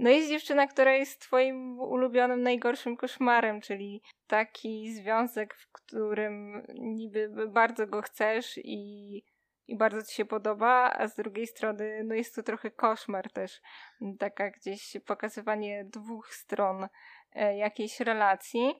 [0.00, 7.48] no jest dziewczyna, która jest twoim ulubionym najgorszym koszmarem, czyli taki związek, w którym niby
[7.48, 9.16] bardzo go chcesz i,
[9.68, 13.60] i bardzo ci się podoba, a z drugiej strony no jest to trochę koszmar też,
[14.18, 16.88] taka gdzieś pokazywanie dwóch stron
[17.32, 18.74] e, jakiejś relacji.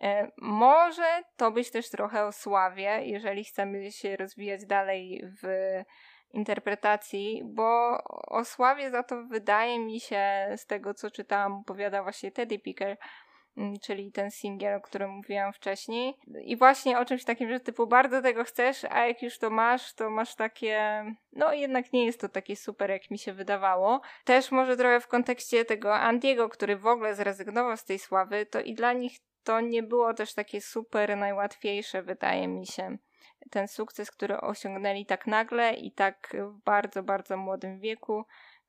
[0.00, 5.46] E, może to być też trochę o sławie, jeżeli chcemy się rozwijać dalej w
[6.32, 10.22] interpretacji, bo o sławie za to wydaje mi się,
[10.56, 12.96] z tego co czytałam, opowiada właśnie Teddy Picker,
[13.56, 16.14] mm, czyli ten singiel, o którym mówiłam wcześniej.
[16.44, 19.94] I właśnie o czymś takim, że typu bardzo tego chcesz, a jak już to masz,
[19.94, 21.04] to masz takie.
[21.32, 24.00] No jednak nie jest to takie super, jak mi się wydawało.
[24.24, 28.60] Też może trochę w kontekście tego Andiego, który w ogóle zrezygnował z tej sławy, to
[28.60, 29.12] i dla nich
[29.44, 32.98] to nie było też takie super najłatwiejsze, wydaje mi się.
[33.50, 38.24] Ten sukces, który osiągnęli tak nagle i tak w bardzo, bardzo młodym wieku.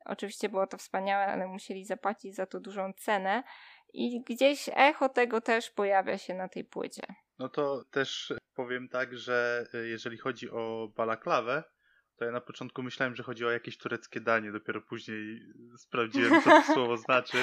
[0.06, 3.44] Oczywiście było to wspaniałe, ale musieli zapłacić za to dużą cenę.
[3.94, 7.04] I gdzieś echo tego też pojawia się na tej płycie.
[7.40, 11.64] No to też powiem tak, że e, jeżeli chodzi o balaklawę,
[12.16, 15.40] to ja na początku myślałem, że chodzi o jakieś tureckie danie, dopiero później
[15.78, 17.38] sprawdziłem, co to słowo znaczy.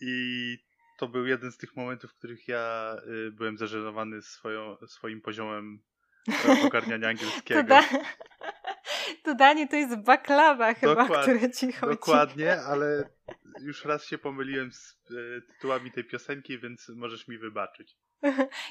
[0.00, 0.58] I
[0.98, 2.96] to był jeden z tych momentów, w których ja
[3.28, 5.95] y, byłem zażenowany swoją, swoim poziomem e,
[6.64, 7.62] ogarniania angielskiego.
[7.62, 7.82] To, da...
[9.24, 11.22] to danie to jest baklawa chyba, Dokład...
[11.22, 11.92] które ci chodzi.
[11.92, 13.08] Dokładnie, ale
[13.60, 17.96] już raz się pomyliłem z y, tytułami tej piosenki, więc możesz mi wybaczyć.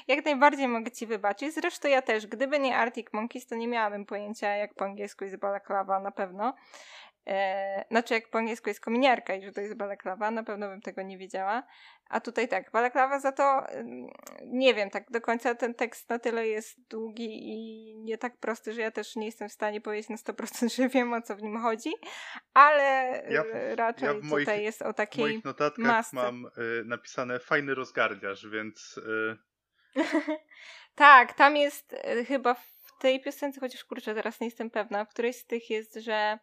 [0.08, 1.54] Jak najbardziej mogę ci wybaczyć.
[1.54, 2.26] Zresztą ja też.
[2.26, 6.54] Gdyby nie Arctic Monkeys, to nie miałabym pojęcia, jak po angielsku jest balaklawa na pewno.
[7.26, 10.80] E, znaczy, jak po angielsku jest kominiarka i że to jest balaklawa, na pewno bym
[10.80, 11.62] tego nie wiedziała.
[12.08, 13.66] A tutaj tak, balaklawa za to,
[14.44, 18.72] nie wiem, tak do końca ten tekst na tyle jest długi i nie tak prosty,
[18.72, 21.42] że ja też nie jestem w stanie powiedzieć na 100%, że wiem o co w
[21.42, 21.92] nim chodzi,
[22.54, 22.82] ale
[23.30, 26.16] ja, raczej ja moich, tutaj jest o takiej W moich notatkach masce.
[26.16, 28.98] mam y, napisane fajny rozgardiarz, więc...
[28.98, 29.36] Y...
[30.94, 35.08] tak, tam jest y, chyba w tej piosence, chociaż kurczę, teraz nie jestem pewna, w
[35.08, 36.38] którejś z tych jest, że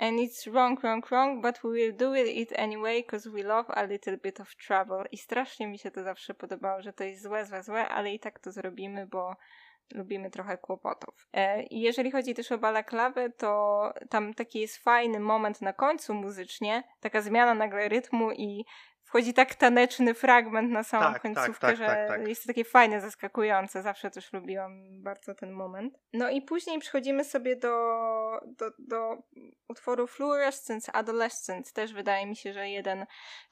[0.00, 3.82] And it's wrong, wrong, wrong, but we will do it anyway, because we love a
[3.82, 5.04] little bit of trouble.
[5.12, 8.20] I strasznie mi się to zawsze podobało, że to jest złe, złe, złe, ale i
[8.20, 9.36] tak to zrobimy, bo
[9.94, 11.28] lubimy trochę kłopotów.
[11.32, 16.14] E, I jeżeli chodzi też o balaklawę, to tam taki jest fajny moment na końcu
[16.14, 18.64] muzycznie, taka zmiana nagle rytmu i
[19.08, 22.46] wchodzi tak taneczny fragment na samą tak, tak końcówkę, tak, tak, że tak, jest to
[22.46, 23.82] takie fajne, zaskakujące.
[23.82, 25.98] Zawsze też lubiłam bardzo ten moment.
[26.12, 27.76] No i później przechodzimy sobie do,
[28.46, 29.16] do, do
[29.68, 31.72] utworu Fluorescence Adolescence.
[31.72, 33.06] Też wydaje mi się, że jeden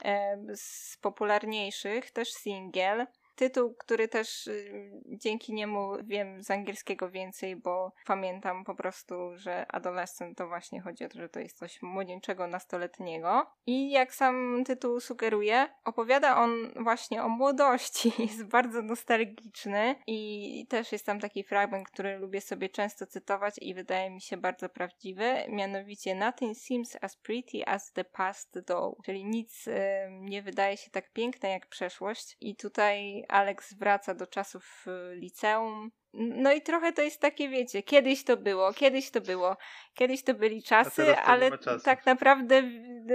[0.04, 7.56] e, z popularniejszych, też singiel tytuł, który też y, dzięki niemu wiem z angielskiego więcej,
[7.56, 11.82] bo pamiętam po prostu, że adolescent to właśnie chodzi o to, że to jest coś
[11.82, 13.46] młodzieńczego, nastoletniego.
[13.66, 18.12] I jak sam tytuł sugeruje, opowiada on właśnie o młodości.
[18.26, 23.74] Jest bardzo nostalgiczny i też jest tam taki fragment, który lubię sobie często cytować i
[23.74, 25.34] wydaje mi się bardzo prawdziwy.
[25.48, 29.04] Mianowicie Nothing seems as pretty as the past though.
[29.04, 29.72] Czyli nic y,
[30.10, 32.36] nie wydaje się tak piękne jak przeszłość.
[32.40, 35.90] I tutaj Alex wraca do czasów y, liceum.
[36.14, 39.56] No i trochę to jest takie, wiecie, kiedyś to było, kiedyś to było,
[39.94, 41.50] kiedyś to byli czasy, ale
[41.84, 42.62] tak naprawdę,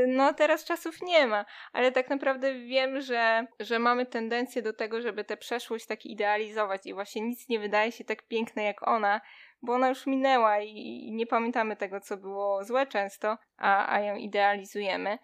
[0.07, 5.01] no teraz czasów nie ma, ale tak naprawdę wiem, że, że mamy tendencję do tego,
[5.01, 9.21] żeby tę przeszłość tak idealizować i właśnie nic nie wydaje się tak piękne jak ona,
[9.61, 13.99] bo ona już minęła i, i nie pamiętamy tego, co było złe często, a, a
[13.99, 15.17] ją idealizujemy.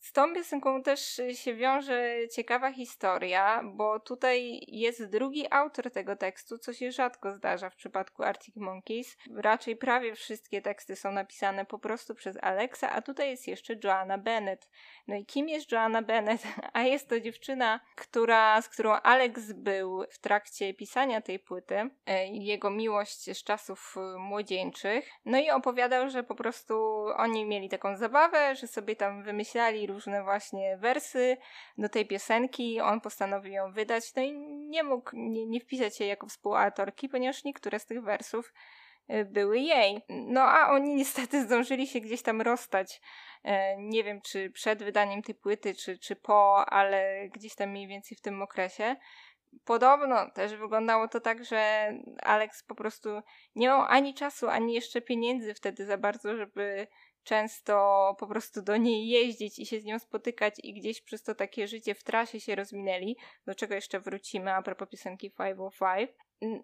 [0.00, 6.58] Z tą piosenką też się wiąże ciekawa historia, bo tutaj jest drugi autor tego tekstu,
[6.58, 9.16] co się rzadko zdarza w przypadku Arctic Monkeys.
[9.36, 14.18] Raczej prawie wszystkie teksty są napisane po prostu przez Alexa, a tutaj jest jeszcze Joanna
[14.18, 14.68] Bennett.
[15.08, 16.42] No i kim jest Joanna Bennett?
[16.72, 22.26] A jest to dziewczyna, która, z którą Alex był w trakcie pisania tej płyty, e,
[22.26, 25.10] jego miłość z czasów e, młodzieńczych.
[25.24, 26.74] No i opowiadał, że po prostu
[27.16, 31.36] oni mieli taką zabawę, że sobie tam wymyślali różne właśnie wersy
[31.78, 32.80] do tej piosenki.
[32.80, 37.44] On postanowił ją wydać, no i nie mógł nie, nie wpisać się jako współautorki, ponieważ
[37.44, 38.52] niektóre z tych wersów
[39.10, 40.02] y, były jej.
[40.08, 43.00] No a oni niestety zdążyli się gdzieś tam rozstać.
[43.44, 47.88] E, nie wiem, czy przed wydaniem tej płyty, czy, czy po, ale gdzieś tam mniej
[47.88, 48.96] więcej w tym okresie.
[49.64, 53.08] Podobno też wyglądało to tak, że Alex po prostu
[53.54, 56.86] nie miał ani czasu, ani jeszcze pieniędzy wtedy za bardzo, żeby
[57.24, 61.34] często po prostu do niej jeździć i się z nią spotykać i gdzieś przez to
[61.34, 66.10] takie życie w trasie się rozminęli, do czego jeszcze wrócimy a propos piosenki 505.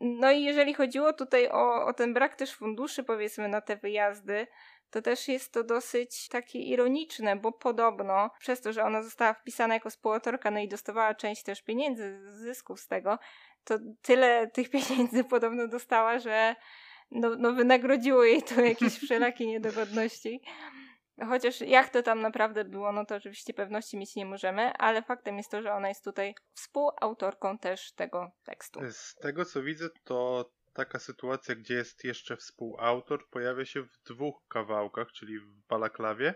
[0.00, 4.46] No i jeżeli chodziło tutaj o, o ten brak też funduszy powiedzmy na te wyjazdy,
[4.90, 9.74] to też jest to dosyć takie ironiczne, bo podobno przez to, że ona została wpisana
[9.74, 13.18] jako współautorka, no i dostawała część też pieniędzy, zysków z tego,
[13.64, 16.56] to tyle tych pieniędzy podobno dostała, że
[17.10, 20.40] no, no wynagrodziło jej to jakieś wszelakie niedogodności.
[21.28, 25.36] Chociaż jak to tam naprawdę było, no to oczywiście pewności mieć nie możemy, ale faktem
[25.36, 28.80] jest to, że ona jest tutaj współautorką też tego tekstu.
[28.90, 34.46] Z tego co widzę, to taka sytuacja, gdzie jest jeszcze współautor, pojawia się w dwóch
[34.48, 36.34] kawałkach, czyli w Balaklawie,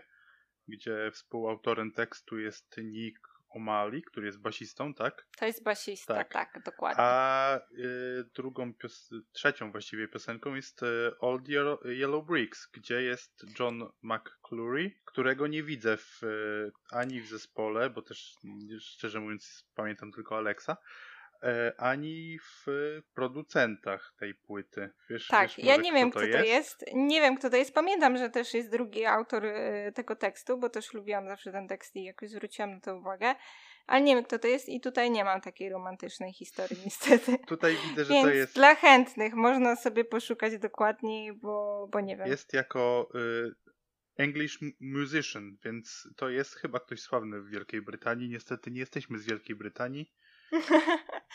[0.67, 5.27] gdzie współautorem tekstu jest Nick O'Malley, który jest basistą, tak?
[5.37, 7.03] To jest basista, tak, tak dokładnie.
[7.03, 11.49] A y, drugą, pios- trzecią właściwie piosenką jest y, Old
[11.85, 18.01] Yellow, Bricks, gdzie jest John McClure, którego nie widzę w, y, ani w zespole, bo
[18.01, 18.35] też
[18.79, 20.77] szczerze mówiąc pamiętam tylko Alexa,
[21.77, 22.65] ani w
[23.13, 24.89] producentach tej płyty.
[25.09, 26.85] Wiesz, tak, wiesz ja nie wiem, kto kto to jest.
[26.93, 27.73] Nie wiem, kto to jest.
[27.73, 31.95] Pamiętam, że też jest drugi autor y, tego tekstu, bo też lubiłam zawsze ten tekst
[31.95, 33.35] i jakoś zwróciłam na to uwagę.
[33.87, 37.37] Ale nie wiem, kto to jest i tutaj nie mam takiej romantycznej historii, niestety.
[37.47, 38.55] Tutaj widzę, że Więc to jest...
[38.55, 42.27] dla chętnych można sobie poszukać dokładniej, bo, bo nie wiem.
[42.27, 43.69] Jest jako y,
[44.17, 48.29] English musician, więc to jest chyba ktoś sławny w Wielkiej Brytanii.
[48.29, 50.11] Niestety nie jesteśmy z Wielkiej Brytanii.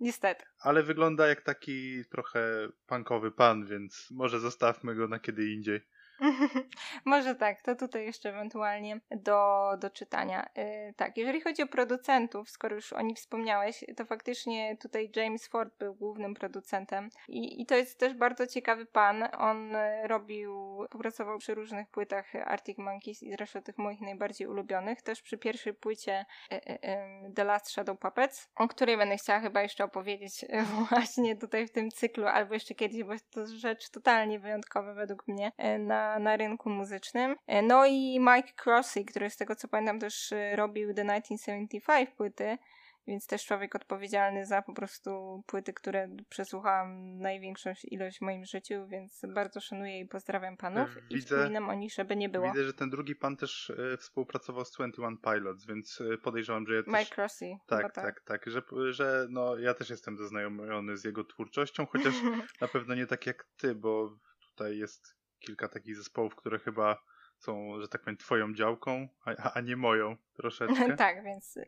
[0.00, 0.44] Niestety.
[0.60, 5.80] Ale wygląda jak taki trochę punkowy pan, więc może zostawmy go na kiedy indziej.
[7.04, 10.46] Może tak, to tutaj jeszcze ewentualnie do, do czytania.
[10.56, 15.46] Yy, tak, jeżeli chodzi o producentów, skoro już o nich wspomniałeś, to faktycznie tutaj James
[15.46, 19.28] Ford był głównym producentem i, i to jest też bardzo ciekawy pan.
[19.38, 19.72] On
[20.04, 25.38] robił, popracował przy różnych płytach Arctic Monkeys i zresztą tych moich najbardziej ulubionych, też przy
[25.38, 30.44] pierwszej płycie yy, yy, The Last Shadow Puppets, o której będę chciała chyba jeszcze opowiedzieć
[30.90, 35.52] właśnie tutaj w tym cyklu, albo jeszcze kiedyś, bo to rzecz totalnie wyjątkowa według mnie
[35.78, 37.36] na na, rynku muzycznym.
[37.46, 42.10] E, no i Mike Crossy, który z tego co pamiętam też e, robił The 1975
[42.16, 42.58] płyty,
[43.06, 48.86] więc też człowiek odpowiedzialny za po prostu płyty, które przesłuchałam największą ilość w moim życiu,
[48.86, 52.46] więc bardzo szanuję i pozdrawiam panów widzę, i wspominam o nich, żeby nie było.
[52.46, 56.82] Widzę, że ten drugi pan też e, współpracował z 21 Pilots, więc podejrzewam, że ja
[56.82, 56.92] też...
[56.92, 57.56] Mike Crossy.
[57.66, 62.14] Tak, tak, tak, tak, że, że no, ja też jestem zaznajomiony z jego twórczością, chociaż
[62.60, 64.16] na pewno nie tak jak ty, bo
[64.50, 67.02] tutaj jest kilka takich zespołów, które chyba
[67.40, 70.96] są, że tak powiem, twoją działką, a, a nie moją troszeczkę.
[70.96, 71.58] tak, więc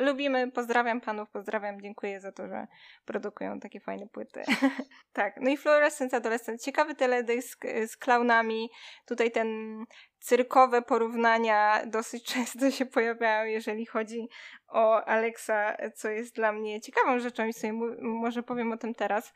[0.00, 2.66] lubimy, pozdrawiam panów, pozdrawiam, dziękuję za to, że
[3.04, 4.42] produkują takie fajne płyty.
[5.12, 8.70] tak, no i Fluorescence Adolescent, ciekawy teledysk z klaunami,
[9.06, 9.78] tutaj ten
[10.20, 14.28] cyrkowe porównania dosyć często się pojawiają, jeżeli chodzi
[14.68, 19.32] o Alexa, co jest dla mnie ciekawą rzeczą i sobie może powiem o tym teraz,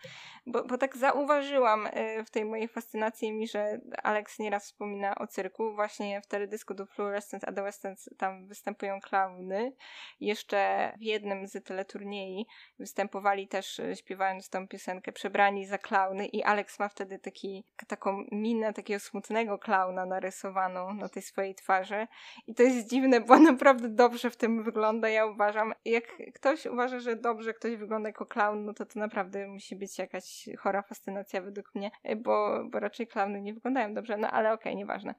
[0.46, 5.26] bo, bo tak zauważyłam y, w tej mojej fascynacji mi, że Alex nieraz wspomina o
[5.26, 5.74] cyrku.
[5.74, 9.72] Właśnie w teledysku do Fluorescence Adolescence tam występują klauny.
[10.20, 12.46] Jeszcze w jednym z teleturniej
[12.78, 18.24] występowali też y, śpiewając tą piosenkę przebrani za klauny i Alex ma wtedy taki, taką
[18.32, 22.06] minę takiego smutnego klauna narysowaną na tej swojej twarzy
[22.46, 25.08] i to jest dziwne, bo naprawdę dobrze w tym wygląda.
[25.08, 26.04] Ja uważam, jak
[26.34, 30.48] ktoś uważa, że dobrze ktoś wygląda jako clown, no to to naprawdę musi być jakaś
[30.58, 34.72] chora fascynacja według mnie, e, bo, bo raczej clowny nie wyglądają dobrze, no ale okej,
[34.72, 35.14] okay, nieważne.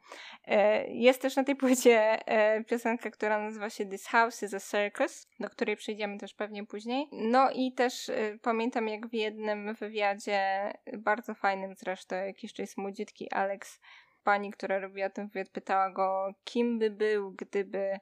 [0.46, 4.60] E, jest też na tej płycie e, piosenka, która nazywa się This House is a
[4.60, 7.08] Circus, do której przejdziemy też pewnie później.
[7.12, 8.12] No i też
[8.42, 13.80] pamiętam jak w jednym wywiadzie, bardzo fajnym zresztą, jak jeszcze jest młodziutki Alex,
[14.24, 18.00] pani, która robiła ten wywiad, pytała go, kim by był, gdyby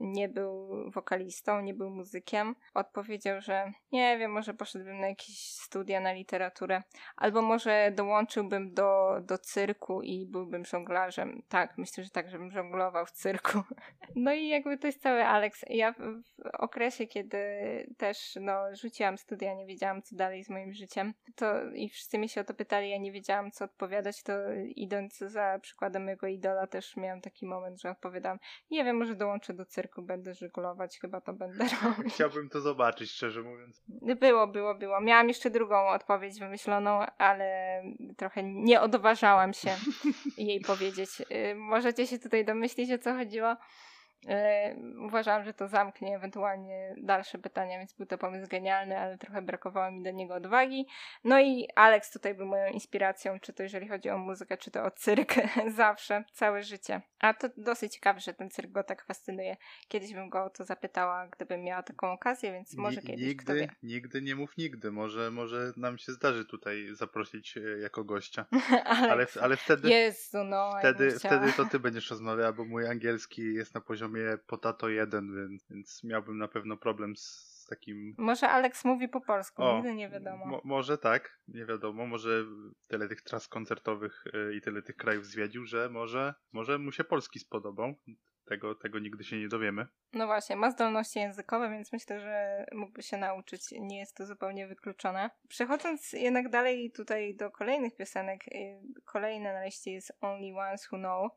[0.00, 6.00] nie był wokalistą, nie był muzykiem, odpowiedział, że nie wiem, może poszedłbym na jakieś studia
[6.00, 6.82] na literaturę,
[7.16, 11.42] albo może dołączyłbym do, do cyrku i byłbym żonglarzem.
[11.48, 13.58] Tak, myślę, że tak, żebym żonglował w cyrku.
[14.16, 15.64] No i jakby to jest cały Alex.
[15.68, 17.38] Ja w, okresie, kiedy
[17.96, 22.28] też no, rzuciłam studia, nie wiedziałam, co dalej z moim życiem, to i wszyscy mi
[22.28, 24.32] się o to pytali, ja nie wiedziałam, co odpowiadać, to
[24.74, 28.38] idąc za przykładem mojego idola, też miałam taki moment, że odpowiadam,
[28.70, 32.14] nie wiem, może dołączę do cyrku będę żeglować, chyba to będę robić.
[32.14, 33.82] Chciałbym to zobaczyć, szczerze mówiąc.
[34.20, 35.00] Było, było, było.
[35.00, 37.82] Miałam jeszcze drugą odpowiedź wymyśloną, ale
[38.16, 39.70] trochę nie odważałam się
[40.38, 41.10] jej powiedzieć.
[41.20, 43.56] Y, możecie się tutaj domyślić, o co chodziło.
[45.06, 49.90] Uważałam, że to zamknie ewentualnie dalsze pytania, więc był to pomysł genialny, ale trochę brakowało
[49.90, 50.86] mi do niego odwagi.
[51.24, 54.84] No i Alex tutaj był moją inspiracją, czy to jeżeli chodzi o muzykę, czy to
[54.84, 55.34] o cyrk,
[55.76, 57.00] zawsze, całe życie.
[57.18, 59.56] A to dosyć ciekawe, że ten cyrk go tak fascynuje.
[59.88, 63.68] Kiedyś bym go o to zapytała, gdybym miała taką okazję, więc może N- kiedyś, nigdy,
[63.82, 68.46] Nigdy nie mów nigdy, może, może nam się zdarzy tutaj zaprosić e, jako gościa.
[69.10, 73.74] ale, ale wtedy, Jezu, no, wtedy, wtedy to ty będziesz rozmawiała, bo mój angielski jest
[73.74, 74.05] na poziomie
[74.46, 78.14] potato 1, więc, więc miałbym na pewno problem z takim...
[78.18, 80.46] Może Alex mówi po polsku, O, nigdy nie wiadomo.
[80.46, 82.44] Mo- może tak, nie wiadomo, może
[82.88, 87.04] tyle tych tras koncertowych y, i tyle tych krajów zwiedził, że może, może mu się
[87.04, 87.94] polski spodobał.
[88.44, 89.86] Tego, tego nigdy się nie dowiemy.
[90.12, 93.62] No właśnie, ma zdolności językowe, więc myślę, że mógłby się nauczyć.
[93.72, 95.30] Nie jest to zupełnie wykluczone.
[95.48, 100.98] Przechodząc jednak dalej tutaj do kolejnych piosenek, y, kolejne na liście jest Only Ones Who
[100.98, 101.32] Know.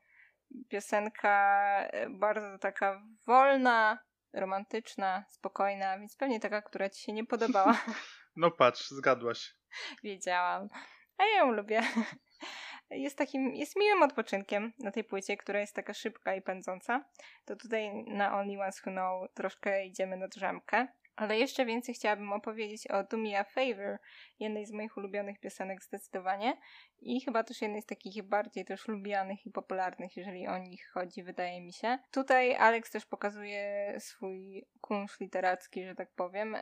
[0.70, 4.00] Piosenka y, bardzo taka wolna,
[4.34, 7.78] romantyczna, spokojna, więc pewnie taka, która ci się nie podobała.
[8.36, 9.56] No patrz, zgadłaś.
[10.04, 10.68] Wiedziałam.
[11.18, 11.82] A ja ją lubię.
[12.90, 17.06] Jest takim, jest miłym odpoczynkiem na tej płycie, która jest taka szybka i pędząca.
[17.46, 20.88] To tutaj na Only Ones Who Know troszkę idziemy na drzemkę.
[21.20, 23.98] Ale jeszcze więcej chciałabym opowiedzieć o Do Me A Favor,
[24.40, 26.58] jednej z moich ulubionych piosenek zdecydowanie
[27.02, 31.24] i chyba też jednej z takich bardziej też lubianych i popularnych, jeżeli o nich chodzi,
[31.24, 31.98] wydaje mi się.
[32.12, 36.58] Tutaj Alex też pokazuje swój kunsz literacki, że tak powiem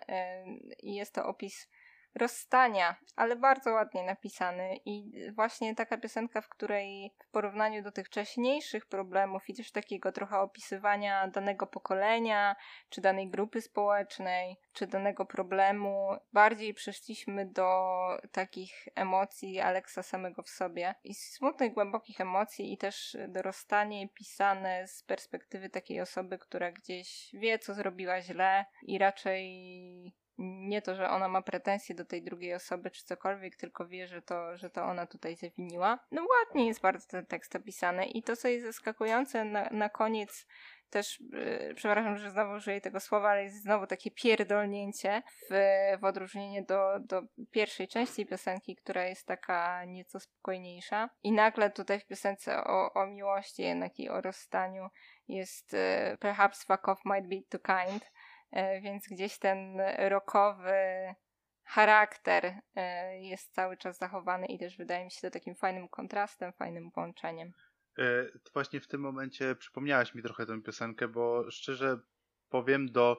[0.84, 1.70] i jest to opis
[2.16, 8.08] rozstania, ale bardzo ładnie napisany i właśnie taka piosenka, w której w porównaniu do tych
[8.08, 12.56] wcześniejszych problemów i też takiego trochę opisywania danego pokolenia,
[12.90, 17.68] czy danej grupy społecznej, czy danego problemu, bardziej przeszliśmy do
[18.32, 25.04] takich emocji Aleksa samego w sobie i smutnych, głębokich emocji i też dorastanie pisane z
[25.04, 29.48] perspektywy takiej osoby, która gdzieś wie, co zrobiła źle i raczej
[30.38, 34.22] nie to, że ona ma pretensje do tej drugiej osoby czy cokolwiek, tylko wie, że
[34.22, 36.00] to, że to ona tutaj zawiniła.
[36.12, 40.46] No ładnie jest bardzo ten tekst opisany i to, co jest zaskakujące na, na koniec
[40.90, 45.54] też, yy, przepraszam, że znowu użyję tego słowa, ale jest znowu takie pierdolnięcie w,
[46.02, 47.22] w odróżnienie do, do
[47.52, 51.10] pierwszej części piosenki, która jest taka nieco spokojniejsza.
[51.24, 54.88] I nagle tutaj w piosence o, o miłości jednak i o rozstaniu
[55.28, 58.12] jest yy, perhaps fuck off might be too kind
[58.82, 60.74] więc gdzieś ten rokowy
[61.68, 66.54] charakter e, jest cały czas zachowany i też wydaje mi się to takim fajnym kontrastem,
[66.54, 67.52] fajnym połączeniem.
[67.98, 72.00] E, to właśnie w tym momencie przypomniałaś mi trochę tę piosenkę, bo szczerze
[72.50, 73.18] powiem do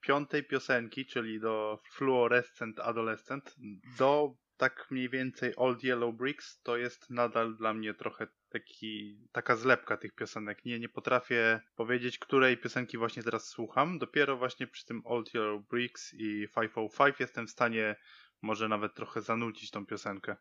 [0.00, 3.54] piątej piosenki, czyli do Fluorescent Adolescent,
[3.98, 9.56] do tak mniej więcej Old Yellow Bricks, to jest nadal dla mnie trochę taki, taka
[9.56, 10.64] zlepka tych piosenek.
[10.64, 13.98] Nie, nie potrafię powiedzieć, której piosenki właśnie teraz słucham.
[13.98, 17.96] Dopiero właśnie przy tym Old Yellow Bricks i 505 jestem w stanie
[18.42, 20.36] może nawet trochę zanucić tą piosenkę.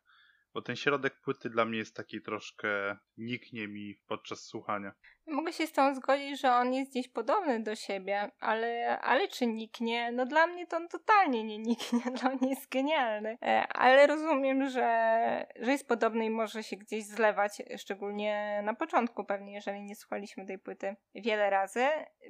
[0.53, 4.93] Bo ten środek płyty dla mnie jest taki troszkę niknie mi podczas słuchania.
[5.27, 9.47] Mogę się z tą zgodzić, że on jest gdzieś podobny do siebie, ale, ale czy
[9.47, 10.11] niknie?
[10.11, 13.37] No dla mnie to on totalnie nie niknie, dla mnie jest genialny.
[13.41, 19.25] E, ale rozumiem, że, że jest podobny i może się gdzieś zlewać, szczególnie na początku
[19.25, 21.85] pewnie, jeżeli nie słuchaliśmy tej płyty wiele razy.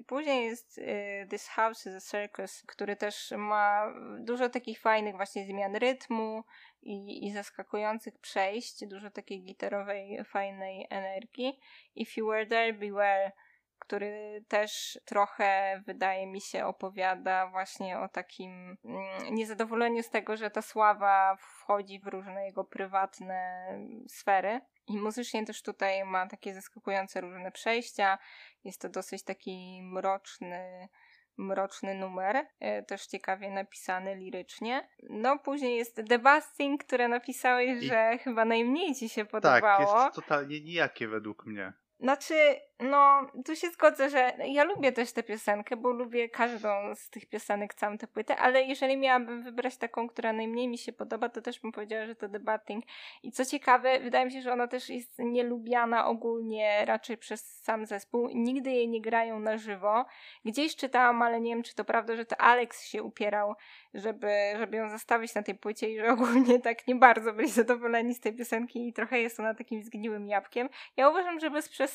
[0.07, 5.45] Później jest y, This House is a Circus, który też ma dużo takich fajnych właśnie
[5.45, 6.43] zmian rytmu,
[6.81, 11.59] i, i zaskakujących przejść, dużo takiej gitarowej, fajnej energii.
[11.95, 13.31] If You Were There, Beware,
[13.79, 20.51] który też trochę, wydaje mi się, opowiada właśnie o takim mm, niezadowoleniu z tego, że
[20.51, 23.67] ta sława wchodzi w różne jego prywatne
[24.07, 24.61] sfery.
[24.87, 28.17] I muzycznie też tutaj ma takie zaskakujące różne przejścia.
[28.63, 30.89] Jest to dosyć taki mroczny,
[31.39, 34.89] mroczny numer, e, też ciekawie napisany lirycznie.
[35.09, 37.87] No później jest The Busting, które napisałeś, I...
[37.87, 39.87] że chyba najmniej ci się podobało.
[39.87, 41.73] Tak, jest totalnie nijakie według mnie.
[41.99, 42.33] Znaczy,
[42.79, 47.25] no, tu się zgodzę, że ja lubię też tę piosenkę, bo lubię każdą z tych
[47.25, 51.41] piosenek, całą tę płytę, ale jeżeli miałabym wybrać taką, która najmniej mi się podoba, to
[51.41, 52.85] też bym powiedziała, że to Debating.
[53.23, 57.85] I co ciekawe, wydaje mi się, że ona też jest nielubiana ogólnie raczej przez sam
[57.85, 58.29] zespół.
[58.33, 60.05] Nigdy jej nie grają na żywo.
[60.45, 63.53] Gdzieś czytałam, ale nie wiem, czy to prawda, że to Alex się upierał,
[63.93, 68.13] żeby, żeby ją zostawić na tej płycie i że ogólnie tak nie bardzo byli zadowoleni
[68.13, 70.69] z tej piosenki i trochę jest ona takim zgniłym jabłkiem.
[70.97, 71.88] Ja uważam, że bez przesady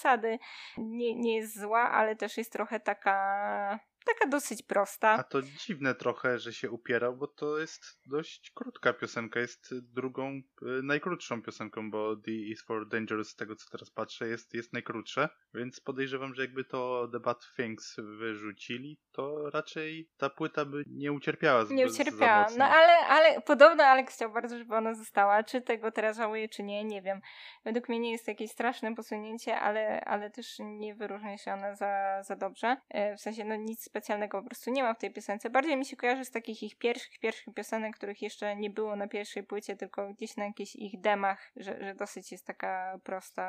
[0.76, 5.10] nie, nie jest zła, ale też jest trochę taka taka dosyć prosta.
[5.10, 9.40] A to dziwne trochę, że się upierał, bo to jest dość krótka piosenka.
[9.40, 10.42] Jest drugą, y,
[10.82, 15.28] najkrótszą piosenką, bo The is for Dangerous, z tego co teraz patrzę, jest, jest najkrótsze.
[15.54, 21.12] Więc podejrzewam, że jakby to The Bad Things wyrzucili, to raczej ta płyta by nie
[21.12, 22.46] ucierpiała Nie ucierpiała.
[22.58, 25.42] No ale, ale podobno Alex chciał bardzo, żeby ona została.
[25.42, 27.20] Czy tego teraz żałuje, czy nie, nie wiem.
[27.64, 31.74] Według mnie nie jest to jakieś straszne posunięcie, ale, ale też nie wyróżnia się ona
[31.74, 32.76] za, za dobrze.
[32.88, 35.50] E, w sensie, no nic specjalnego po prostu nie ma w tej piosence.
[35.50, 39.08] Bardziej mi się kojarzy z takich ich pierwszych, pierwszych piosenek, których jeszcze nie było na
[39.08, 43.44] pierwszej płycie, tylko gdzieś na jakichś ich demach, że, że dosyć jest taka prosta.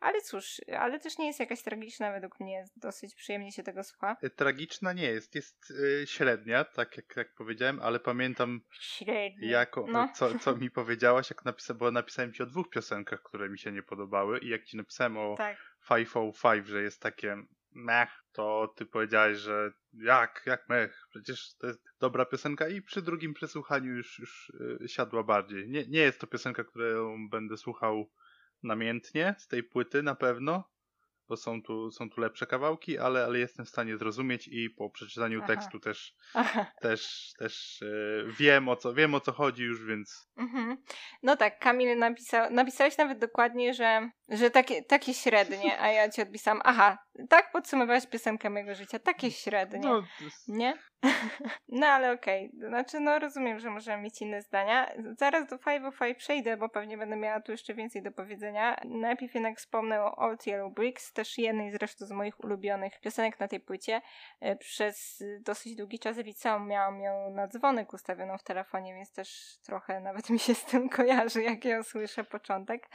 [0.00, 2.64] Ale cóż, ale też nie jest jakaś tragiczna według mnie.
[2.76, 4.16] Dosyć przyjemnie się tego słucha.
[4.22, 9.48] E, Tragiczna nie jest, jest y, średnia, tak jak, jak powiedziałem, ale pamiętam Średnio.
[9.48, 10.08] jako, No.
[10.14, 13.72] co, co mi powiedziałaś, jak napisa, bo napisałem ci o dwóch piosenkach, które mi się
[13.72, 15.56] nie podobały i jak ci napisałem o Tak.
[15.88, 17.36] 505, że jest takie
[17.76, 23.02] mech, to ty powiedziałeś, że jak, jak mech, przecież to jest dobra piosenka i przy
[23.02, 24.52] drugim przesłuchaniu już, już
[24.84, 25.68] y, siadła bardziej.
[25.68, 28.10] Nie, nie jest to piosenka, którą będę słuchał
[28.62, 30.70] namiętnie z tej płyty na pewno,
[31.28, 34.90] bo są tu, są tu lepsze kawałki, ale, ale jestem w stanie zrozumieć i po
[34.90, 35.46] przeczytaniu Aha.
[35.46, 36.66] tekstu też, Aha.
[36.80, 40.76] też, też y, wiem, o co, wiem o co chodzi już, więc Mhm.
[41.22, 46.22] No tak, Kamil napisał, napisałeś nawet dokładnie, że, że takie, takie średnie, a ja ci
[46.22, 46.98] odpisałam, aha,
[47.28, 49.78] tak podsumowałeś piosenkę mojego życia, takie średnie.
[49.78, 50.74] no, jest- Nie?
[51.68, 54.92] No ale okej, znaczy no rozumiem, że możemy mieć inne zdania.
[55.18, 58.76] Zaraz do 505 przejdę, bo pewnie będę miała tu jeszcze więcej do powiedzenia.
[58.84, 63.48] Najpierw jednak wspomnę o Old Yellow Bricks, też jednej zresztą z moich ulubionych piosenek na
[63.48, 64.00] tej płycie.
[64.40, 69.12] E, Przez dosyć długi czas w liceum miałam ją na dzwonek ustawioną w telefonie, więc
[69.12, 72.88] też trochę nawet mi się z tym kojarzy, jak ją słyszę początek.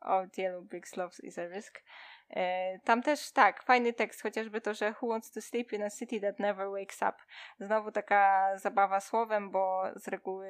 [0.00, 1.82] Old Yellow Bricks Loves is a Risk.
[2.30, 5.90] E, Tam też tak, fajny tekst, chociażby to, że Who wants to sleep in a
[5.90, 7.14] city that never wakes up.
[7.60, 10.48] Znowu taka zabawa słowem, bo z reguły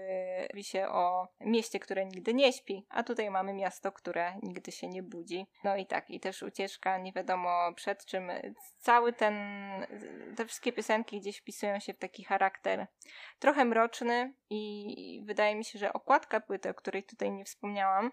[0.53, 4.89] mówi się o mieście, które nigdy nie śpi, a tutaj mamy miasto, które nigdy się
[4.89, 5.47] nie budzi.
[5.65, 8.31] No i tak, i też ucieczka, nie wiadomo przed czym.
[8.79, 9.35] Cały ten,
[10.37, 12.87] te wszystkie piosenki gdzieś wpisują się w taki charakter
[13.39, 18.11] trochę mroczny i wydaje mi się, że okładka płyty, o której tutaj nie wspomniałam,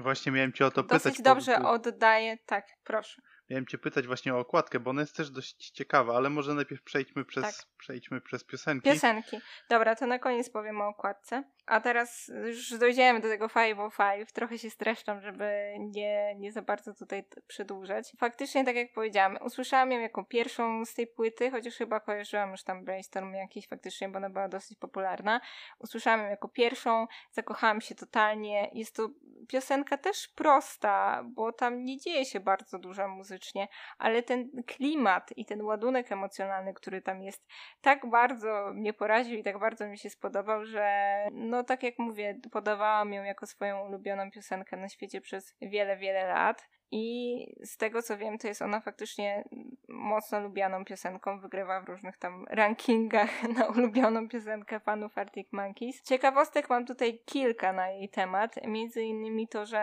[0.00, 1.16] właśnie miałem cię o to dosyć pytać.
[1.18, 3.22] bo- dobrze oddaje, tak, proszę.
[3.50, 6.82] Miałem cię pytać właśnie o okładkę, bo ona jest też dość ciekawa, ale może najpierw
[6.82, 7.54] przejdźmy przez, Tak.
[7.78, 8.90] przejdźmy przez piosenki.
[8.90, 9.38] Piosenki.
[9.70, 11.44] Dobra, to na koniec powiem o okładce.
[11.70, 14.32] A teraz już dojdziemy do tego 505.
[14.32, 18.12] Trochę się streszczam, żeby nie, nie za bardzo tutaj przedłużać.
[18.18, 22.64] Faktycznie, tak jak powiedziałam, usłyszałam ją jako pierwszą z tej płyty, chociaż chyba kojarzyłam już
[22.64, 25.40] tam Brainstorm jakiś faktycznie, bo ona była dosyć popularna.
[25.78, 28.70] Usłyszałam ją jako pierwszą, zakochałam się totalnie.
[28.72, 29.08] Jest to
[29.48, 33.68] piosenka też prosta, bo tam nie dzieje się bardzo dużo muzycznie,
[33.98, 37.46] ale ten klimat i ten ładunek emocjonalny, który tam jest,
[37.80, 42.40] tak bardzo mnie poraził i tak bardzo mi się spodobał, że no tak jak mówię,
[42.52, 46.68] podawałam ją jako swoją ulubioną piosenkę na świecie przez wiele, wiele lat.
[46.92, 49.44] I z tego co wiem, to jest ona faktycznie
[49.88, 51.40] mocno lubianą piosenką.
[51.40, 56.02] Wygrywa w różnych tam rankingach na ulubioną piosenkę fanów Arctic Monkeys.
[56.02, 58.54] Ciekawostek mam tutaj kilka na jej temat.
[58.66, 59.80] Między innymi to, że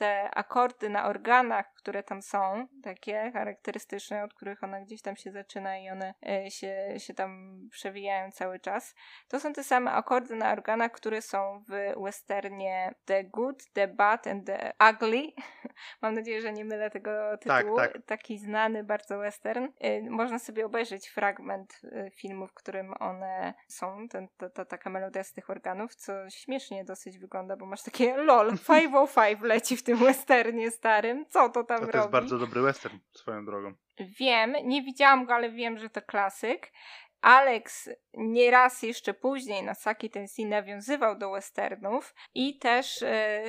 [0.00, 5.30] te akordy na organach, które tam są, takie charakterystyczne, od których ona gdzieś tam się
[5.32, 8.94] zaczyna i one e, się, się tam przewijają cały czas,
[9.28, 14.26] to są te same akordy na organach, które są w westernie The Good, The Bad
[14.26, 15.22] and The Ugly.
[16.02, 17.76] Mam nadzieję, że nie mylę tego tytułu.
[17.76, 17.98] tak.
[18.06, 19.68] Taki znany bardzo western.
[19.80, 24.90] E, Można sobie obejrzeć fragment e, filmu, w którym one są, ten, ta, ta taka
[24.90, 29.82] melodia z tych organów, co śmiesznie dosyć wygląda, bo masz takie lol, 505 leci w
[29.82, 31.26] tym westernie starym.
[31.28, 31.92] Co to tam To, robi?
[31.92, 33.72] to jest bardzo dobry western, swoją drogą.
[34.20, 36.72] Wiem, nie widziałam go, ale wiem, że to klasyk.
[37.20, 43.42] Alex nieraz jeszcze później na Saki Tensei nawiązywał do westernów i też e,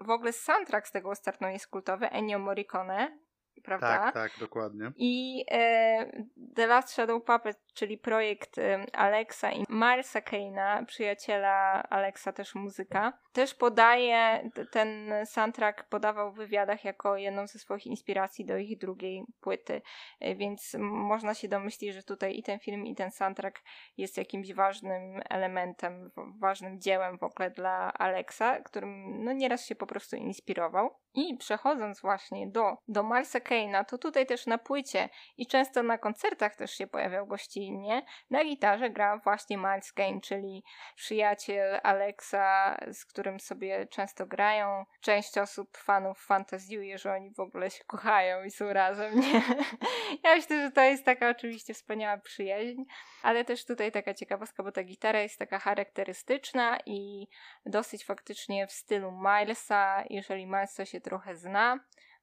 [0.00, 3.18] w ogóle soundtrack z tego westernu jest kultowy, Ennio Morricone,
[3.64, 3.98] prawda?
[3.98, 4.92] Tak, tak, dokładnie.
[4.96, 6.24] I e,
[6.56, 13.12] The Last Shadow Puppet, czyli projekt e, Alexa i Milesa Kane'a, przyjaciela Alexa, też muzyka,
[13.32, 19.24] też podaje, ten soundtrack podawał w wywiadach jako jedną ze swoich inspiracji do ich drugiej
[19.40, 19.82] płyty,
[20.20, 23.62] E, więc można się domyślić, że tutaj i ten film, i ten soundtrack
[23.96, 29.86] jest jakimś ważnym elementem, ważnym dziełem w ogóle dla Alexa, którym no nieraz się po
[29.86, 30.90] prostu inspirował.
[31.14, 35.98] I przechodząc właśnie do, do Milesa Kane'a, to tutaj też na płycie i często na
[35.98, 40.64] koncertach też się pojawiał gościnnie, na gitarze gra właśnie Miles Kane, czyli
[40.96, 44.84] przyjaciel Alexa, z którym sobie często grają.
[45.00, 49.42] Część osób, fanów fantazjuje, że oni w ogóle się kochają i są razem, nie?
[50.24, 52.82] Ja myślę, że to jest taka oczywiście wspaniała przyjaźń,
[53.22, 57.28] ale też tutaj taka ciekawostka, bo ta gitara jest taka charakterystyczna i
[57.66, 61.80] dosyć faktycznie w stylu Milesa, jeżeli Milesa się trochę zna.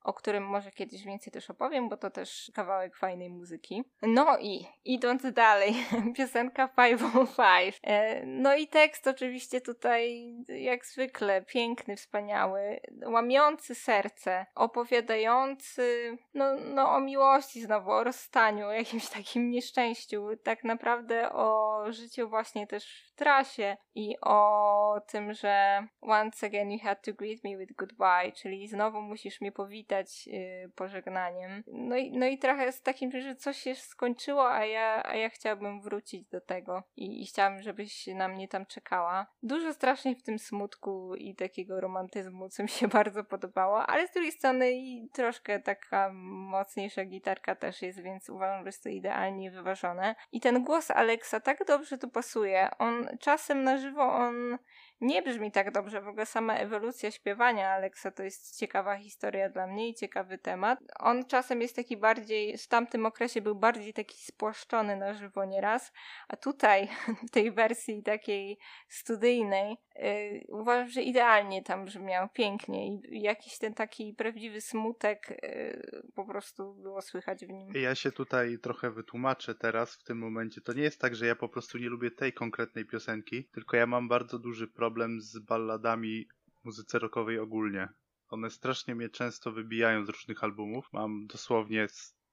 [0.08, 3.84] O którym może kiedyś więcej też opowiem, bo to też kawałek fajnej muzyki.
[4.02, 5.74] No i idąc dalej,
[6.18, 7.80] piosenka 505.
[7.84, 16.92] E, no i tekst oczywiście tutaj jak zwykle piękny, wspaniały, łamiący serce, opowiadający no, no
[16.92, 23.04] o miłości znowu, o rozstaniu, o jakimś takim nieszczęściu, tak naprawdę o życiu właśnie też
[23.08, 28.32] w trasie i o tym, że once again you had to greet me with goodbye,
[28.32, 29.97] czyli znowu musisz mnie powitać
[30.28, 31.64] yy, pożegnaniem.
[31.68, 35.30] No i, no i trochę z takim, że coś się skończyło, a ja, a ja
[35.30, 39.28] chciałabym wrócić do tego i, i chciałabym, żebyś na mnie tam czekała.
[39.44, 44.12] Dużo strasznie w tym smutku i takiego romantyzmu, co mi się bardzo podobało, ale z
[44.12, 49.52] drugiej strony i troszkę taka mocniejsza gitarka też jest, więc uważam, że jest to idealnie
[49.52, 50.16] wyważone.
[50.32, 52.70] I ten głos Alexa tak dobrze tu pasuje.
[52.80, 54.58] On czasem na żywo on
[55.02, 56.02] nie brzmi tak dobrze.
[56.02, 60.80] W ogóle sama ewolucja śpiewania Alexa to jest ciekawa historia dla mnie i ciekawy temat.
[61.00, 65.92] On czasem jest taki bardziej, w tamtym okresie był bardziej taki spłaszczony na żywo nieraz,
[66.28, 66.88] a tutaj
[67.28, 73.74] w tej wersji takiej studyjnej yy, uważam, że idealnie tam brzmiał, pięknie i jakiś ten
[73.74, 77.74] taki prawdziwy smutek yy, po prostu było słychać w nim.
[77.76, 80.62] Ja się tutaj trochę wytłumaczę teraz w tym momencie.
[80.62, 83.88] To nie jest tak, że ja po prostu nie lubię tej konkretnej piosenki, tylko ja
[83.88, 86.28] mam bardzo duży problem problem z balladami
[86.62, 87.90] w muzyce rockowej ogólnie.
[88.30, 90.90] One strasznie mnie często wybijają z różnych albumów.
[90.94, 91.88] Mam dosłownie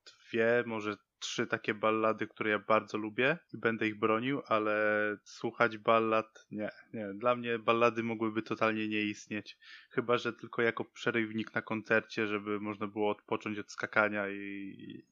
[0.07, 4.75] dwie, może trzy takie ballady, które ja bardzo lubię i będę ich bronił, ale
[5.25, 7.07] słuchać ballad, nie, nie.
[7.15, 9.59] Dla mnie ballady mogłyby totalnie nie istnieć.
[9.91, 14.35] Chyba, że tylko jako przerywnik na koncercie, żeby można było odpocząć od skakania i,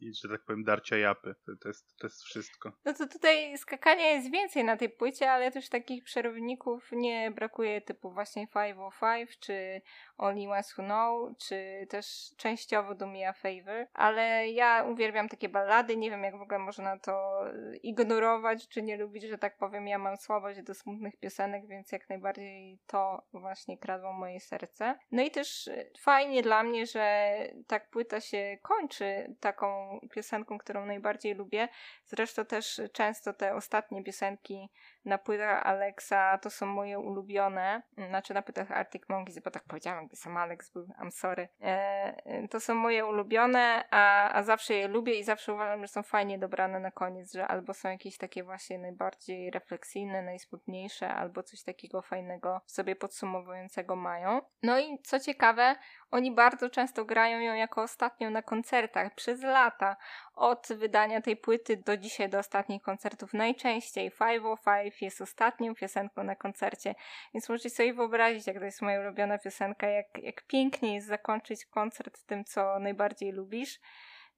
[0.01, 1.35] i, i że tak powiem, darcia japy.
[1.47, 2.73] To, to, jest, to jest wszystko.
[2.85, 7.81] No to tutaj skakania jest więcej na tej płycie, ale też takich przerywników nie brakuje,
[7.81, 9.83] typu właśnie 505, czy
[10.19, 12.07] Only Ones Who Know, czy też
[12.37, 16.59] częściowo Do Me A Favor, ale ja uwielbiam takie ballady, nie wiem jak w ogóle
[16.59, 17.45] można to
[17.83, 22.09] ignorować, czy nie lubić, że tak powiem, ja mam słabość do smutnych piosenek, więc jak
[22.09, 24.99] najbardziej to właśnie kradło moje serce.
[25.13, 27.35] No i też fajnie dla mnie, że
[27.67, 31.69] tak płyta się kończy taką piosenką, którą najbardziej lubię.
[32.05, 34.69] Zresztą też często te ostatnie piosenki
[35.05, 40.07] na płytach Alexa to są moje ulubione, znaczy na płytach Arctic Monkeys, bo tak powiedziałam,
[40.07, 41.49] gdy sam Alex był, I'm sorry.
[41.61, 46.03] E, to są moje ulubione, a, a zawsze je lubię i zawsze uważam, że są
[46.03, 51.63] fajnie dobrane na koniec, że albo są jakieś takie właśnie najbardziej refleksyjne, najsmutniejsze, albo coś
[51.63, 54.41] takiego fajnego w sobie podsumowującego mają.
[54.63, 55.77] No i co ciekawe,
[56.13, 59.97] oni bardzo często grają ją jako ostatnią na koncertach przez lata.
[60.35, 66.37] Od wydania tej płyty do dzisiaj, do ostatnich koncertów, najczęściej 505 jest ostatnią piosenką na
[66.37, 66.95] koncercie.
[67.35, 71.67] Więc możecie sobie wyobrazić, jak to jest moja ulubiona piosenka, jak, jak pięknie jest zakończyć
[71.67, 73.81] koncert tym, co najbardziej lubisz.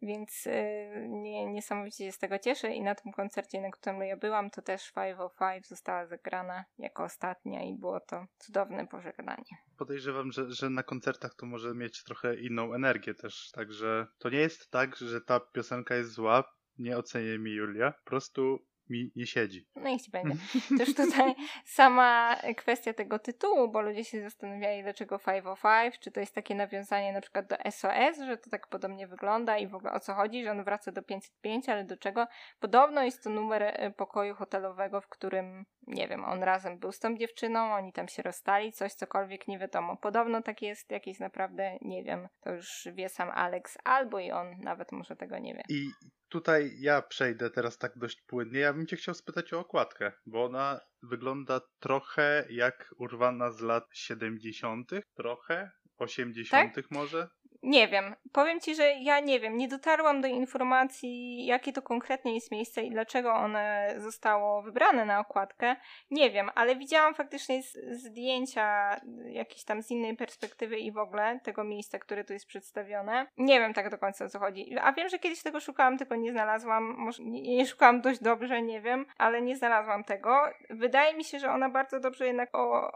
[0.02, 4.16] Więc yy, nie, niesamowicie się z tego cieszę i na tym koncercie, na którym ja
[4.16, 9.56] byłam, to też 505 została zagrana jako ostatnia i było to cudowne pożegnanie.
[9.78, 14.38] Podejrzewam, że, że na koncertach to może mieć trochę inną energię też, także to nie
[14.38, 16.44] jest tak, że ta piosenka jest zła,
[16.78, 19.66] nie ocenię mi Julia, po prostu mi nie siedzi.
[19.76, 20.36] No i ci będzie.
[20.78, 26.34] Też tutaj sama kwestia tego tytułu, bo ludzie się zastanawiali, dlaczego 505, czy to jest
[26.34, 30.00] takie nawiązanie na przykład do SOS, że to tak podobnie wygląda i w ogóle o
[30.00, 32.26] co chodzi, że on wraca do 505, ale do czego?
[32.60, 36.98] Podobno jest to numer e, pokoju hotelowego, w którym, nie wiem, on razem był z
[36.98, 39.96] tą dziewczyną, oni tam się rozstali, coś, cokolwiek, nie wiadomo.
[39.96, 44.56] Podobno tak jest, jakieś naprawdę, nie wiem, to już wie sam Alex, albo i on
[44.58, 45.62] nawet może tego nie wie.
[45.68, 45.90] I
[46.28, 48.60] tutaj ja przejdę teraz tak dość płynnie.
[48.60, 53.88] Ja bym cię chciał spytać o okładkę, bo ona wygląda trochę jak urwana z lat
[53.92, 56.74] 70., trochę 80.
[56.74, 56.90] Tak?
[56.90, 57.28] może.
[57.64, 58.14] Nie wiem.
[58.32, 59.56] Powiem ci, że ja nie wiem.
[59.56, 65.20] Nie dotarłam do informacji, jakie to konkretnie jest miejsce i dlaczego one zostało wybrane na
[65.20, 65.76] okładkę.
[66.10, 68.96] Nie wiem, ale widziałam faktycznie zdjęcia
[69.26, 73.26] jakieś tam z innej perspektywy i w ogóle tego miejsca, które tu jest przedstawione.
[73.36, 74.78] Nie wiem tak do końca o co chodzi.
[74.78, 76.94] A wiem, że kiedyś tego szukałam, tylko nie znalazłam.
[76.98, 80.40] Może nie, szukałam dość dobrze, nie wiem, ale nie znalazłam tego.
[80.70, 82.50] Wydaje mi się, że ona bardzo dobrze jednak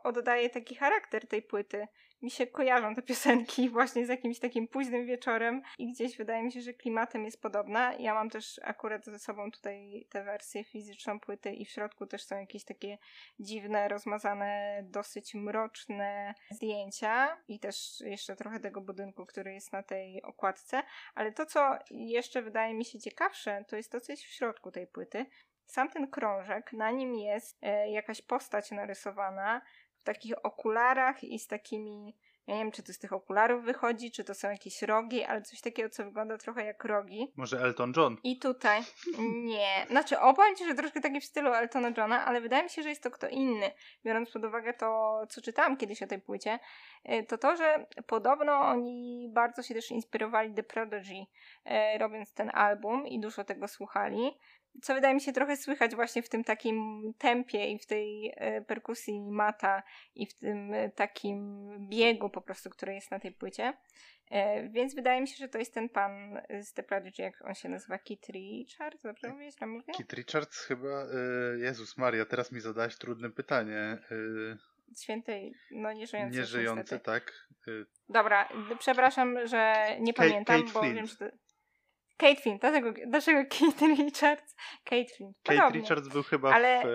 [0.05, 1.89] oddaje taki charakter tej płyty
[2.23, 6.53] mi się kojarzą te piosenki właśnie z jakimś takim późnym wieczorem i gdzieś wydaje mi
[6.53, 7.95] się, że klimatem jest podobna.
[7.95, 12.25] Ja mam też akurat ze sobą tutaj tę wersję fizyczną płyty i w środku też
[12.25, 12.99] są jakieś takie
[13.41, 20.23] dziwne, rozmazane, dosyć mroczne zdjęcia i też jeszcze trochę tego budynku, który jest na tej
[20.23, 20.83] okładce,
[21.15, 24.71] ale to, co jeszcze wydaje mi się ciekawsze, to jest to, co jest w środku
[24.71, 25.27] tej płyty.
[25.67, 29.61] Sam ten krążek, na nim jest e, jakaś postać narysowana,
[30.01, 34.11] w takich okularach i z takimi Ja nie wiem, czy to z tych okularów wychodzi,
[34.11, 37.33] czy to są jakieś rogi, ale coś takiego, co wygląda trochę jak rogi.
[37.37, 38.17] Może Elton John?
[38.23, 38.83] I tutaj
[39.53, 39.87] nie.
[39.91, 42.89] Znaczy, opowiem ci, że troszkę taki w stylu Eltona Johna, ale wydaje mi się, że
[42.89, 43.71] jest to kto inny.
[44.05, 46.59] Biorąc pod uwagę to, co czytałam kiedyś o tej płycie,
[47.05, 51.27] y, to to, że podobno oni bardzo się też inspirowali The Prodigy,
[51.67, 54.39] y, robiąc ten album i dużo tego słuchali
[54.83, 58.61] co wydaje mi się trochę słychać właśnie w tym takim tempie i w tej e,
[58.63, 59.83] perkusji mata
[60.15, 63.73] i w tym e, takim biegu po prostu, który jest na tej płycie.
[64.31, 67.55] E, więc wydaje mi się, że to jest ten pan z The Prodigy, jak on
[67.55, 69.93] się nazywa, Kit Richards, dobrze mówię, źle mówię?
[69.93, 71.07] Kit Richards chyba,
[71.57, 73.99] Jezus Maria, teraz mi zadałeś trudne pytanie.
[75.03, 76.39] Świętej, no nieżyjący.
[76.39, 77.49] Nieżyjący, tak.
[78.09, 78.49] Dobra,
[78.79, 80.97] przepraszam, że nie Kate, pamiętam, Kate bo Flint.
[80.97, 81.25] wiem, że to...
[82.19, 84.55] Kate Flint, dlaczego, dlaczego Kate Richards?
[84.85, 85.37] Kate Flint.
[85.43, 85.67] Podobnie.
[85.67, 86.83] Kate Richards był chyba ale...
[86.85, 86.89] w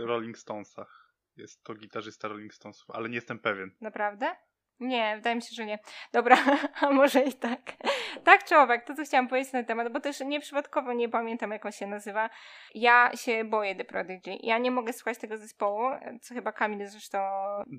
[0.00, 1.14] e, Rolling Stonesach.
[1.36, 3.70] Jest to gitarzysta Rolling Stonesów, ale nie jestem pewien.
[3.80, 4.36] Naprawdę?
[4.80, 5.78] Nie, wydaje mi się, że nie.
[6.12, 6.36] Dobra,
[6.80, 7.72] a może i tak.
[8.24, 11.66] Tak czy owak, to co chciałam powiedzieć na temat, bo też nieprzypadkowo nie pamiętam jak
[11.66, 12.30] on się nazywa.
[12.74, 14.38] Ja się boję The Prodigy.
[14.42, 15.90] Ja nie mogę słuchać tego zespołu,
[16.22, 17.18] co chyba Kamil zresztą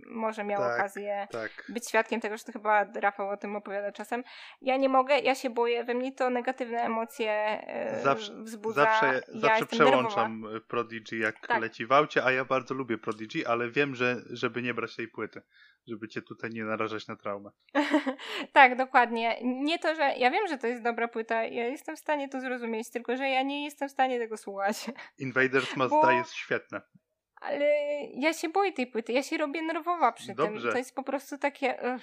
[0.08, 1.52] może miał tak, okazję tak.
[1.70, 4.24] być świadkiem tego, że to chyba Rafał o tym opowiada czasem.
[4.62, 8.84] Ja nie mogę, ja się boję, we mnie to negatywne emocje e, zawsze, wzbudza.
[8.84, 10.66] Zawsze, ja zawsze przełączam nerwowa.
[10.68, 11.62] Prodigy jak tak.
[11.62, 15.08] leci w aucie, a ja bardzo lubię Prodigy, ale wiem, że żeby nie brać tej
[15.08, 15.42] płyty
[15.88, 17.50] żeby cię tutaj nie narażać na traumę.
[18.54, 19.38] tak, dokładnie.
[19.44, 22.42] Nie to, że ja wiem, że to jest dobra płyta, ja jestem w stanie to
[22.42, 24.92] zrozumieć, tylko że ja nie jestem w stanie tego słuchać.
[25.18, 26.08] Invaders Must Bo...
[26.08, 26.82] Die jest świetne.
[27.42, 27.66] Ale
[28.14, 30.62] ja się boję tej płyty, ja się robię nerwowa przy Dobrze.
[30.62, 30.72] tym.
[30.72, 31.98] To jest po prostu takie.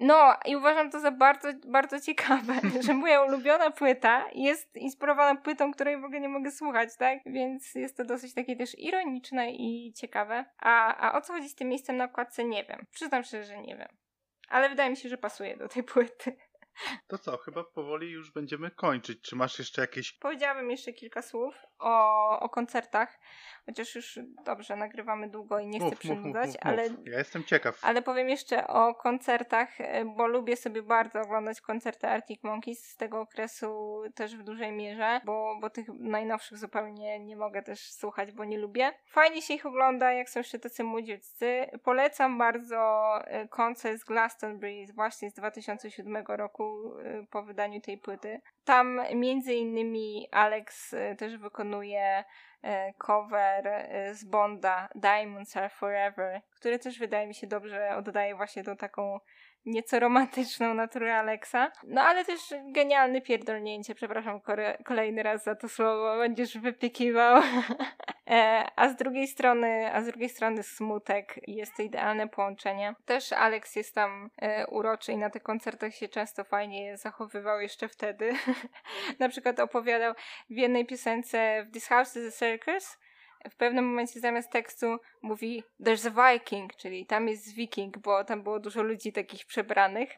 [0.00, 2.54] No i uważam to za bardzo, bardzo ciekawe,
[2.86, 7.18] że moja ulubiona płyta jest inspirowana płytą, której w ogóle nie mogę słuchać, tak?
[7.26, 10.44] Więc jest to dosyć takie też ironiczne i ciekawe.
[10.58, 12.86] A, a o co chodzi z tym miejscem na okładce, nie wiem.
[12.90, 13.88] Przyznam szczerze, że nie wiem.
[14.48, 16.36] Ale wydaje mi się, że pasuje do tej płyty.
[17.06, 19.20] To co, chyba powoli już będziemy kończyć.
[19.22, 20.12] Czy masz jeszcze jakieś.
[20.12, 23.18] Powiedziałabym jeszcze kilka słów o, o koncertach,
[23.70, 26.88] chociaż już dobrze, nagrywamy długo i nie chcę przynudzać, ale.
[27.04, 27.78] Ja jestem ciekaw.
[27.82, 32.96] Ale powiem jeszcze o koncertach, e, bo lubię sobie bardzo oglądać koncerty Arctic Monkeys z
[32.96, 38.32] tego okresu też w dużej mierze, bo, bo tych najnowszych zupełnie nie mogę też słuchać,
[38.32, 38.92] bo nie lubię.
[39.06, 41.66] Fajnie się ich ogląda, jak są jeszcze tacy młodziutcy.
[41.84, 48.40] Polecam bardzo e, koncert z Glastonbury właśnie z 2007 roku Y, po wydaniu tej płyty.
[48.64, 52.24] Tam między innymi Alex też wykonuje
[52.98, 58.76] cover z Bonda Diamonds Are Forever, który też wydaje mi się dobrze oddaje właśnie tą
[58.76, 59.20] taką
[59.66, 61.72] nieco romantyczną naturę Alexa.
[61.84, 62.40] No ale też
[62.72, 64.40] genialny pierdolnięcie, przepraszam
[64.84, 67.42] kolejny raz za to słowo, będziesz wypikiwał.
[68.30, 72.94] E, a z drugiej strony, a z drugiej strony smutek jest to idealne połączenie.
[73.04, 77.88] Też Alex jest tam e, uroczy i na tych koncertach się często fajnie zachowywał jeszcze
[77.88, 78.32] wtedy.
[79.20, 80.14] na przykład opowiadał
[80.50, 82.98] w jednej piosence w This House is a Circus
[83.50, 88.42] w pewnym momencie zamiast tekstu mówi there's a Viking, czyli tam jest Wiking, bo tam
[88.42, 90.10] było dużo ludzi takich przebranych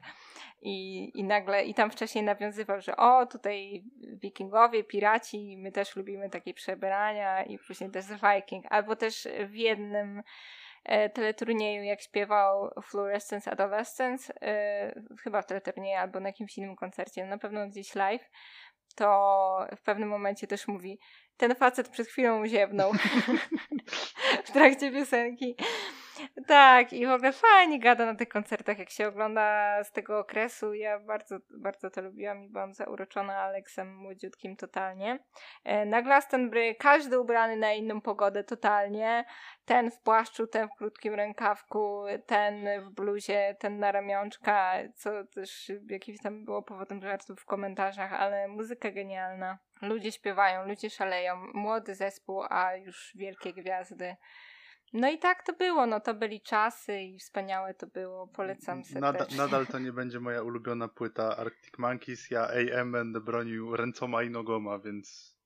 [0.62, 3.85] i, i nagle, i tam wcześniej nawiązywał, że o, tutaj
[4.23, 8.64] wikingowie, piraci, my też lubimy takie przebrania i później there's Viking.
[8.68, 10.23] Albo też w jednym
[10.85, 17.27] e, teleturnieju, jak śpiewał Fluorescence Adolescence, e, chyba w teleturnieju albo na jakimś innym koncercie,
[17.27, 18.31] na pewno gdzieś live,
[18.95, 20.99] to w pewnym momencie też mówi
[21.37, 22.93] ten facet przed chwilą ziewnął
[24.45, 25.57] w trakcie piosenki.
[26.47, 30.74] Tak, i w ogóle fajnie gada na tych koncertach, jak się ogląda z tego okresu.
[30.74, 35.18] Ja bardzo, bardzo to lubiłam i byłam zauroczona Aleksem młodziutkim totalnie.
[35.64, 39.24] E, na Glastonbury każdy ubrany na inną pogodę totalnie.
[39.64, 45.72] Ten w płaszczu, ten w krótkim rękawku, ten w bluzie, ten na ramionczka, co też
[45.89, 49.59] jakimś tam było powodem żartów w komentarzach, ale muzyka genialna.
[49.83, 51.47] Ludzie śpiewają, ludzie szaleją.
[51.55, 54.16] Młody zespół, a już wielkie gwiazdy.
[54.93, 59.01] No i tak to było, no to byli czasy i wspaniałe to było, polecam serdecznie.
[59.01, 64.22] Nadal, nadal to nie będzie moja ulubiona płyta Arctic Monkeys, ja AM będę bronił ręcoma
[64.22, 65.37] i nogoma, więc...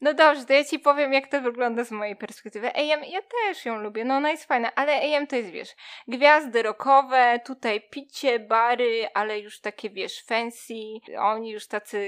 [0.00, 2.68] No dobrze, to ja ci powiem jak to wygląda z mojej perspektywy.
[2.74, 5.74] AM, ja też ją lubię, no ona jest fajna, ale AM to jest, wiesz,
[6.08, 10.74] gwiazdy rockowe, tutaj picie, bary, ale już takie, wiesz, fancy,
[11.18, 12.00] oni już tacy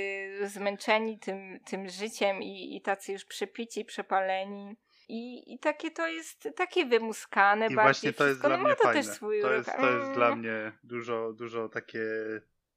[0.44, 4.76] zmęczeni tym, tym życiem i, i tacy już przepici, przepaleni.
[5.08, 8.28] I, I takie to jest takie wymuskane I bardziej właśnie to wszystko.
[8.28, 9.02] jest dla no mnie ma to fajne.
[9.02, 12.00] też swój to jest, to jest dla mnie dużo, dużo takie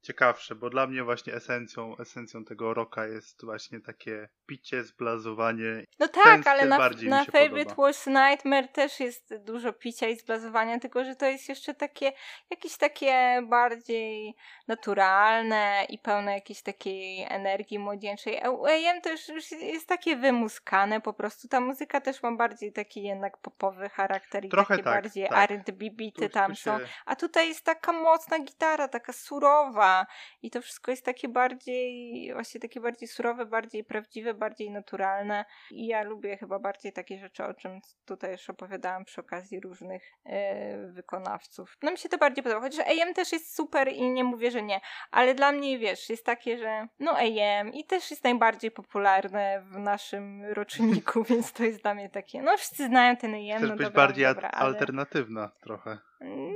[0.04, 5.84] ciekawsze, bo dla mnie właśnie esencją, esencją tego roka jest właśnie takie picie, zblazowanie.
[5.98, 7.74] No tak, ale na, na Favorite.
[7.74, 12.12] Worst Nightmare też jest dużo picia i zblazowania, tylko że to jest jeszcze takie,
[12.50, 14.34] jakieś takie bardziej
[14.68, 18.42] naturalne i pełne jakiejś takiej energii młodzieńczej.
[18.42, 21.48] A u AM to już już jest takie wymuskane po prostu.
[21.48, 25.50] Ta muzyka też ma bardziej taki jednak popowy charakter i Trochę takie tak, bardziej tak.
[25.50, 26.78] R&B bity tam się- są.
[27.06, 29.93] A tutaj jest taka mocna gitara, taka surowa
[30.42, 35.86] i to wszystko jest takie bardziej, właśnie takie bardziej surowe, bardziej prawdziwe, bardziej naturalne i
[35.86, 40.86] ja lubię chyba bardziej takie rzeczy, o czym tutaj już opowiadałam przy okazji różnych e,
[40.86, 41.76] wykonawców.
[41.82, 44.62] No mi się to bardziej podoba, chociaż AM też jest super i nie mówię, że
[44.62, 44.80] nie,
[45.10, 49.78] ale dla mnie, wiesz, jest takie, że no AM i też jest najbardziej popularne w
[49.78, 53.76] naszym roczniku, więc to jest dla mnie takie, no wszyscy znają ten AM, Chcesz no
[53.76, 54.66] być dobra, bardziej dobra, ale...
[54.66, 55.98] alternatywna trochę.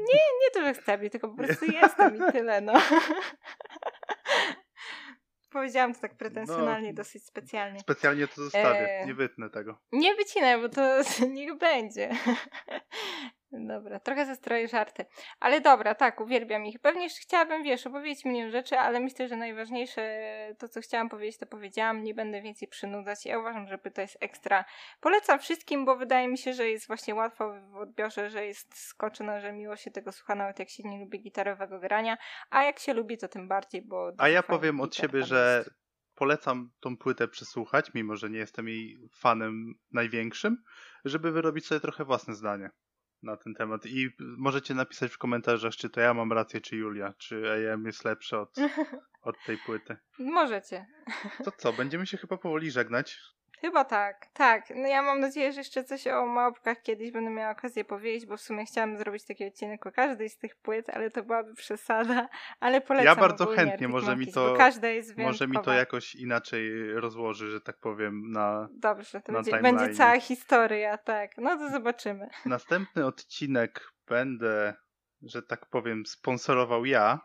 [0.09, 2.73] Nie, nie to, że chcę, tylko po prostu jestem i tyle, no.
[5.51, 6.95] Powiedziałam to tak pretensjonalnie, No.
[6.95, 7.81] dosyć specjalnie.
[7.81, 9.07] Specjalnie to zostawię, Eee.
[9.07, 9.79] nie wytnę tego.
[9.93, 11.01] Nie wycinaj, bo to
[11.37, 12.11] niech będzie.
[13.53, 15.05] Dobra, trochę zestroję żarty.
[15.41, 16.79] Ale dobra, tak, uwielbiam ich.
[16.79, 20.21] Pewnie chciałabym, wiesz, opowiedzieć milion rzeczy, ale myślę, że najważniejsze,
[20.59, 22.03] to co chciałam powiedzieć, to powiedziałam.
[22.05, 23.27] Nie będę więcej przynudzać.
[23.27, 24.65] Ja uważam, że to jest ekstra.
[25.01, 29.41] Polecam wszystkim, bo wydaje mi się, że jest właśnie łatwo w odbiorze, że jest skoczone,
[29.41, 32.19] że miło się tego słucha, nawet jak się nie lubi gitarowego grania.
[32.51, 34.13] A jak się lubi, to tym bardziej, bo...
[34.19, 35.79] A ja powiem od siebie, że jest.
[36.15, 40.63] polecam tą płytę przesłuchać, mimo że nie jestem jej fanem największym,
[41.05, 42.71] żeby wyrobić sobie trochę własne zdanie
[43.23, 43.87] na ten temat.
[43.87, 47.43] I możecie napisać w komentarzach, czy to ja mam rację, czy Julia, czy
[47.73, 48.57] AM jest lepszy od,
[49.23, 49.97] od tej płyty.
[50.19, 50.87] Możecie.
[51.45, 53.19] To co, będziemy się chyba powoli żegnać.
[53.61, 54.65] Chyba tak, tak.
[54.75, 58.37] No ja mam nadzieję, że jeszcze coś o małpkach kiedyś będę miała okazję powiedzieć, bo
[58.37, 62.29] w sumie chciałam zrobić taki odcinek o każdej z tych płyt, ale to byłaby przesada.
[62.61, 66.93] Ale polecam Ja bardzo chętnie, może mi to- każda jest Może mi to jakoś inaczej
[66.95, 69.77] rozłoży, że tak powiem, na Dobrze, to na będzie, timeline.
[69.77, 71.31] będzie cała historia, tak.
[71.39, 72.29] No to zobaczymy.
[72.47, 74.75] następny odcinek będę,
[75.23, 77.21] że tak powiem, sponsorował ja,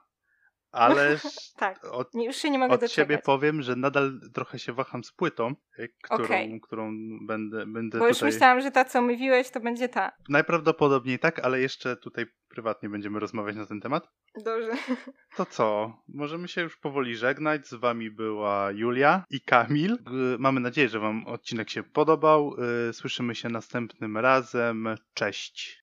[0.73, 1.19] ale
[1.55, 1.85] Tak.
[1.91, 2.95] od, już się nie mogę od doczekać.
[2.95, 6.61] siebie powiem, że nadal trochę się waham z płytą, y, którą, Okej.
[6.61, 6.91] którą
[7.27, 8.31] będę, będę Bo już tutaj...
[8.31, 10.11] myślałam, że ta, co mówiłeś, to będzie ta.
[10.29, 14.07] Najprawdopodobniej tak, ale jeszcze tutaj prywatnie będziemy rozmawiać na ten temat.
[14.45, 14.71] Dobrze.
[15.37, 15.93] To co?
[16.07, 17.67] Możemy się już powoli żegnać.
[17.67, 19.97] Z wami była Julia i Kamil.
[20.39, 22.55] Mamy nadzieję, że wam odcinek się podobał.
[22.89, 24.87] Y, Słyszymy się następnym razem.
[25.13, 25.79] Cześć.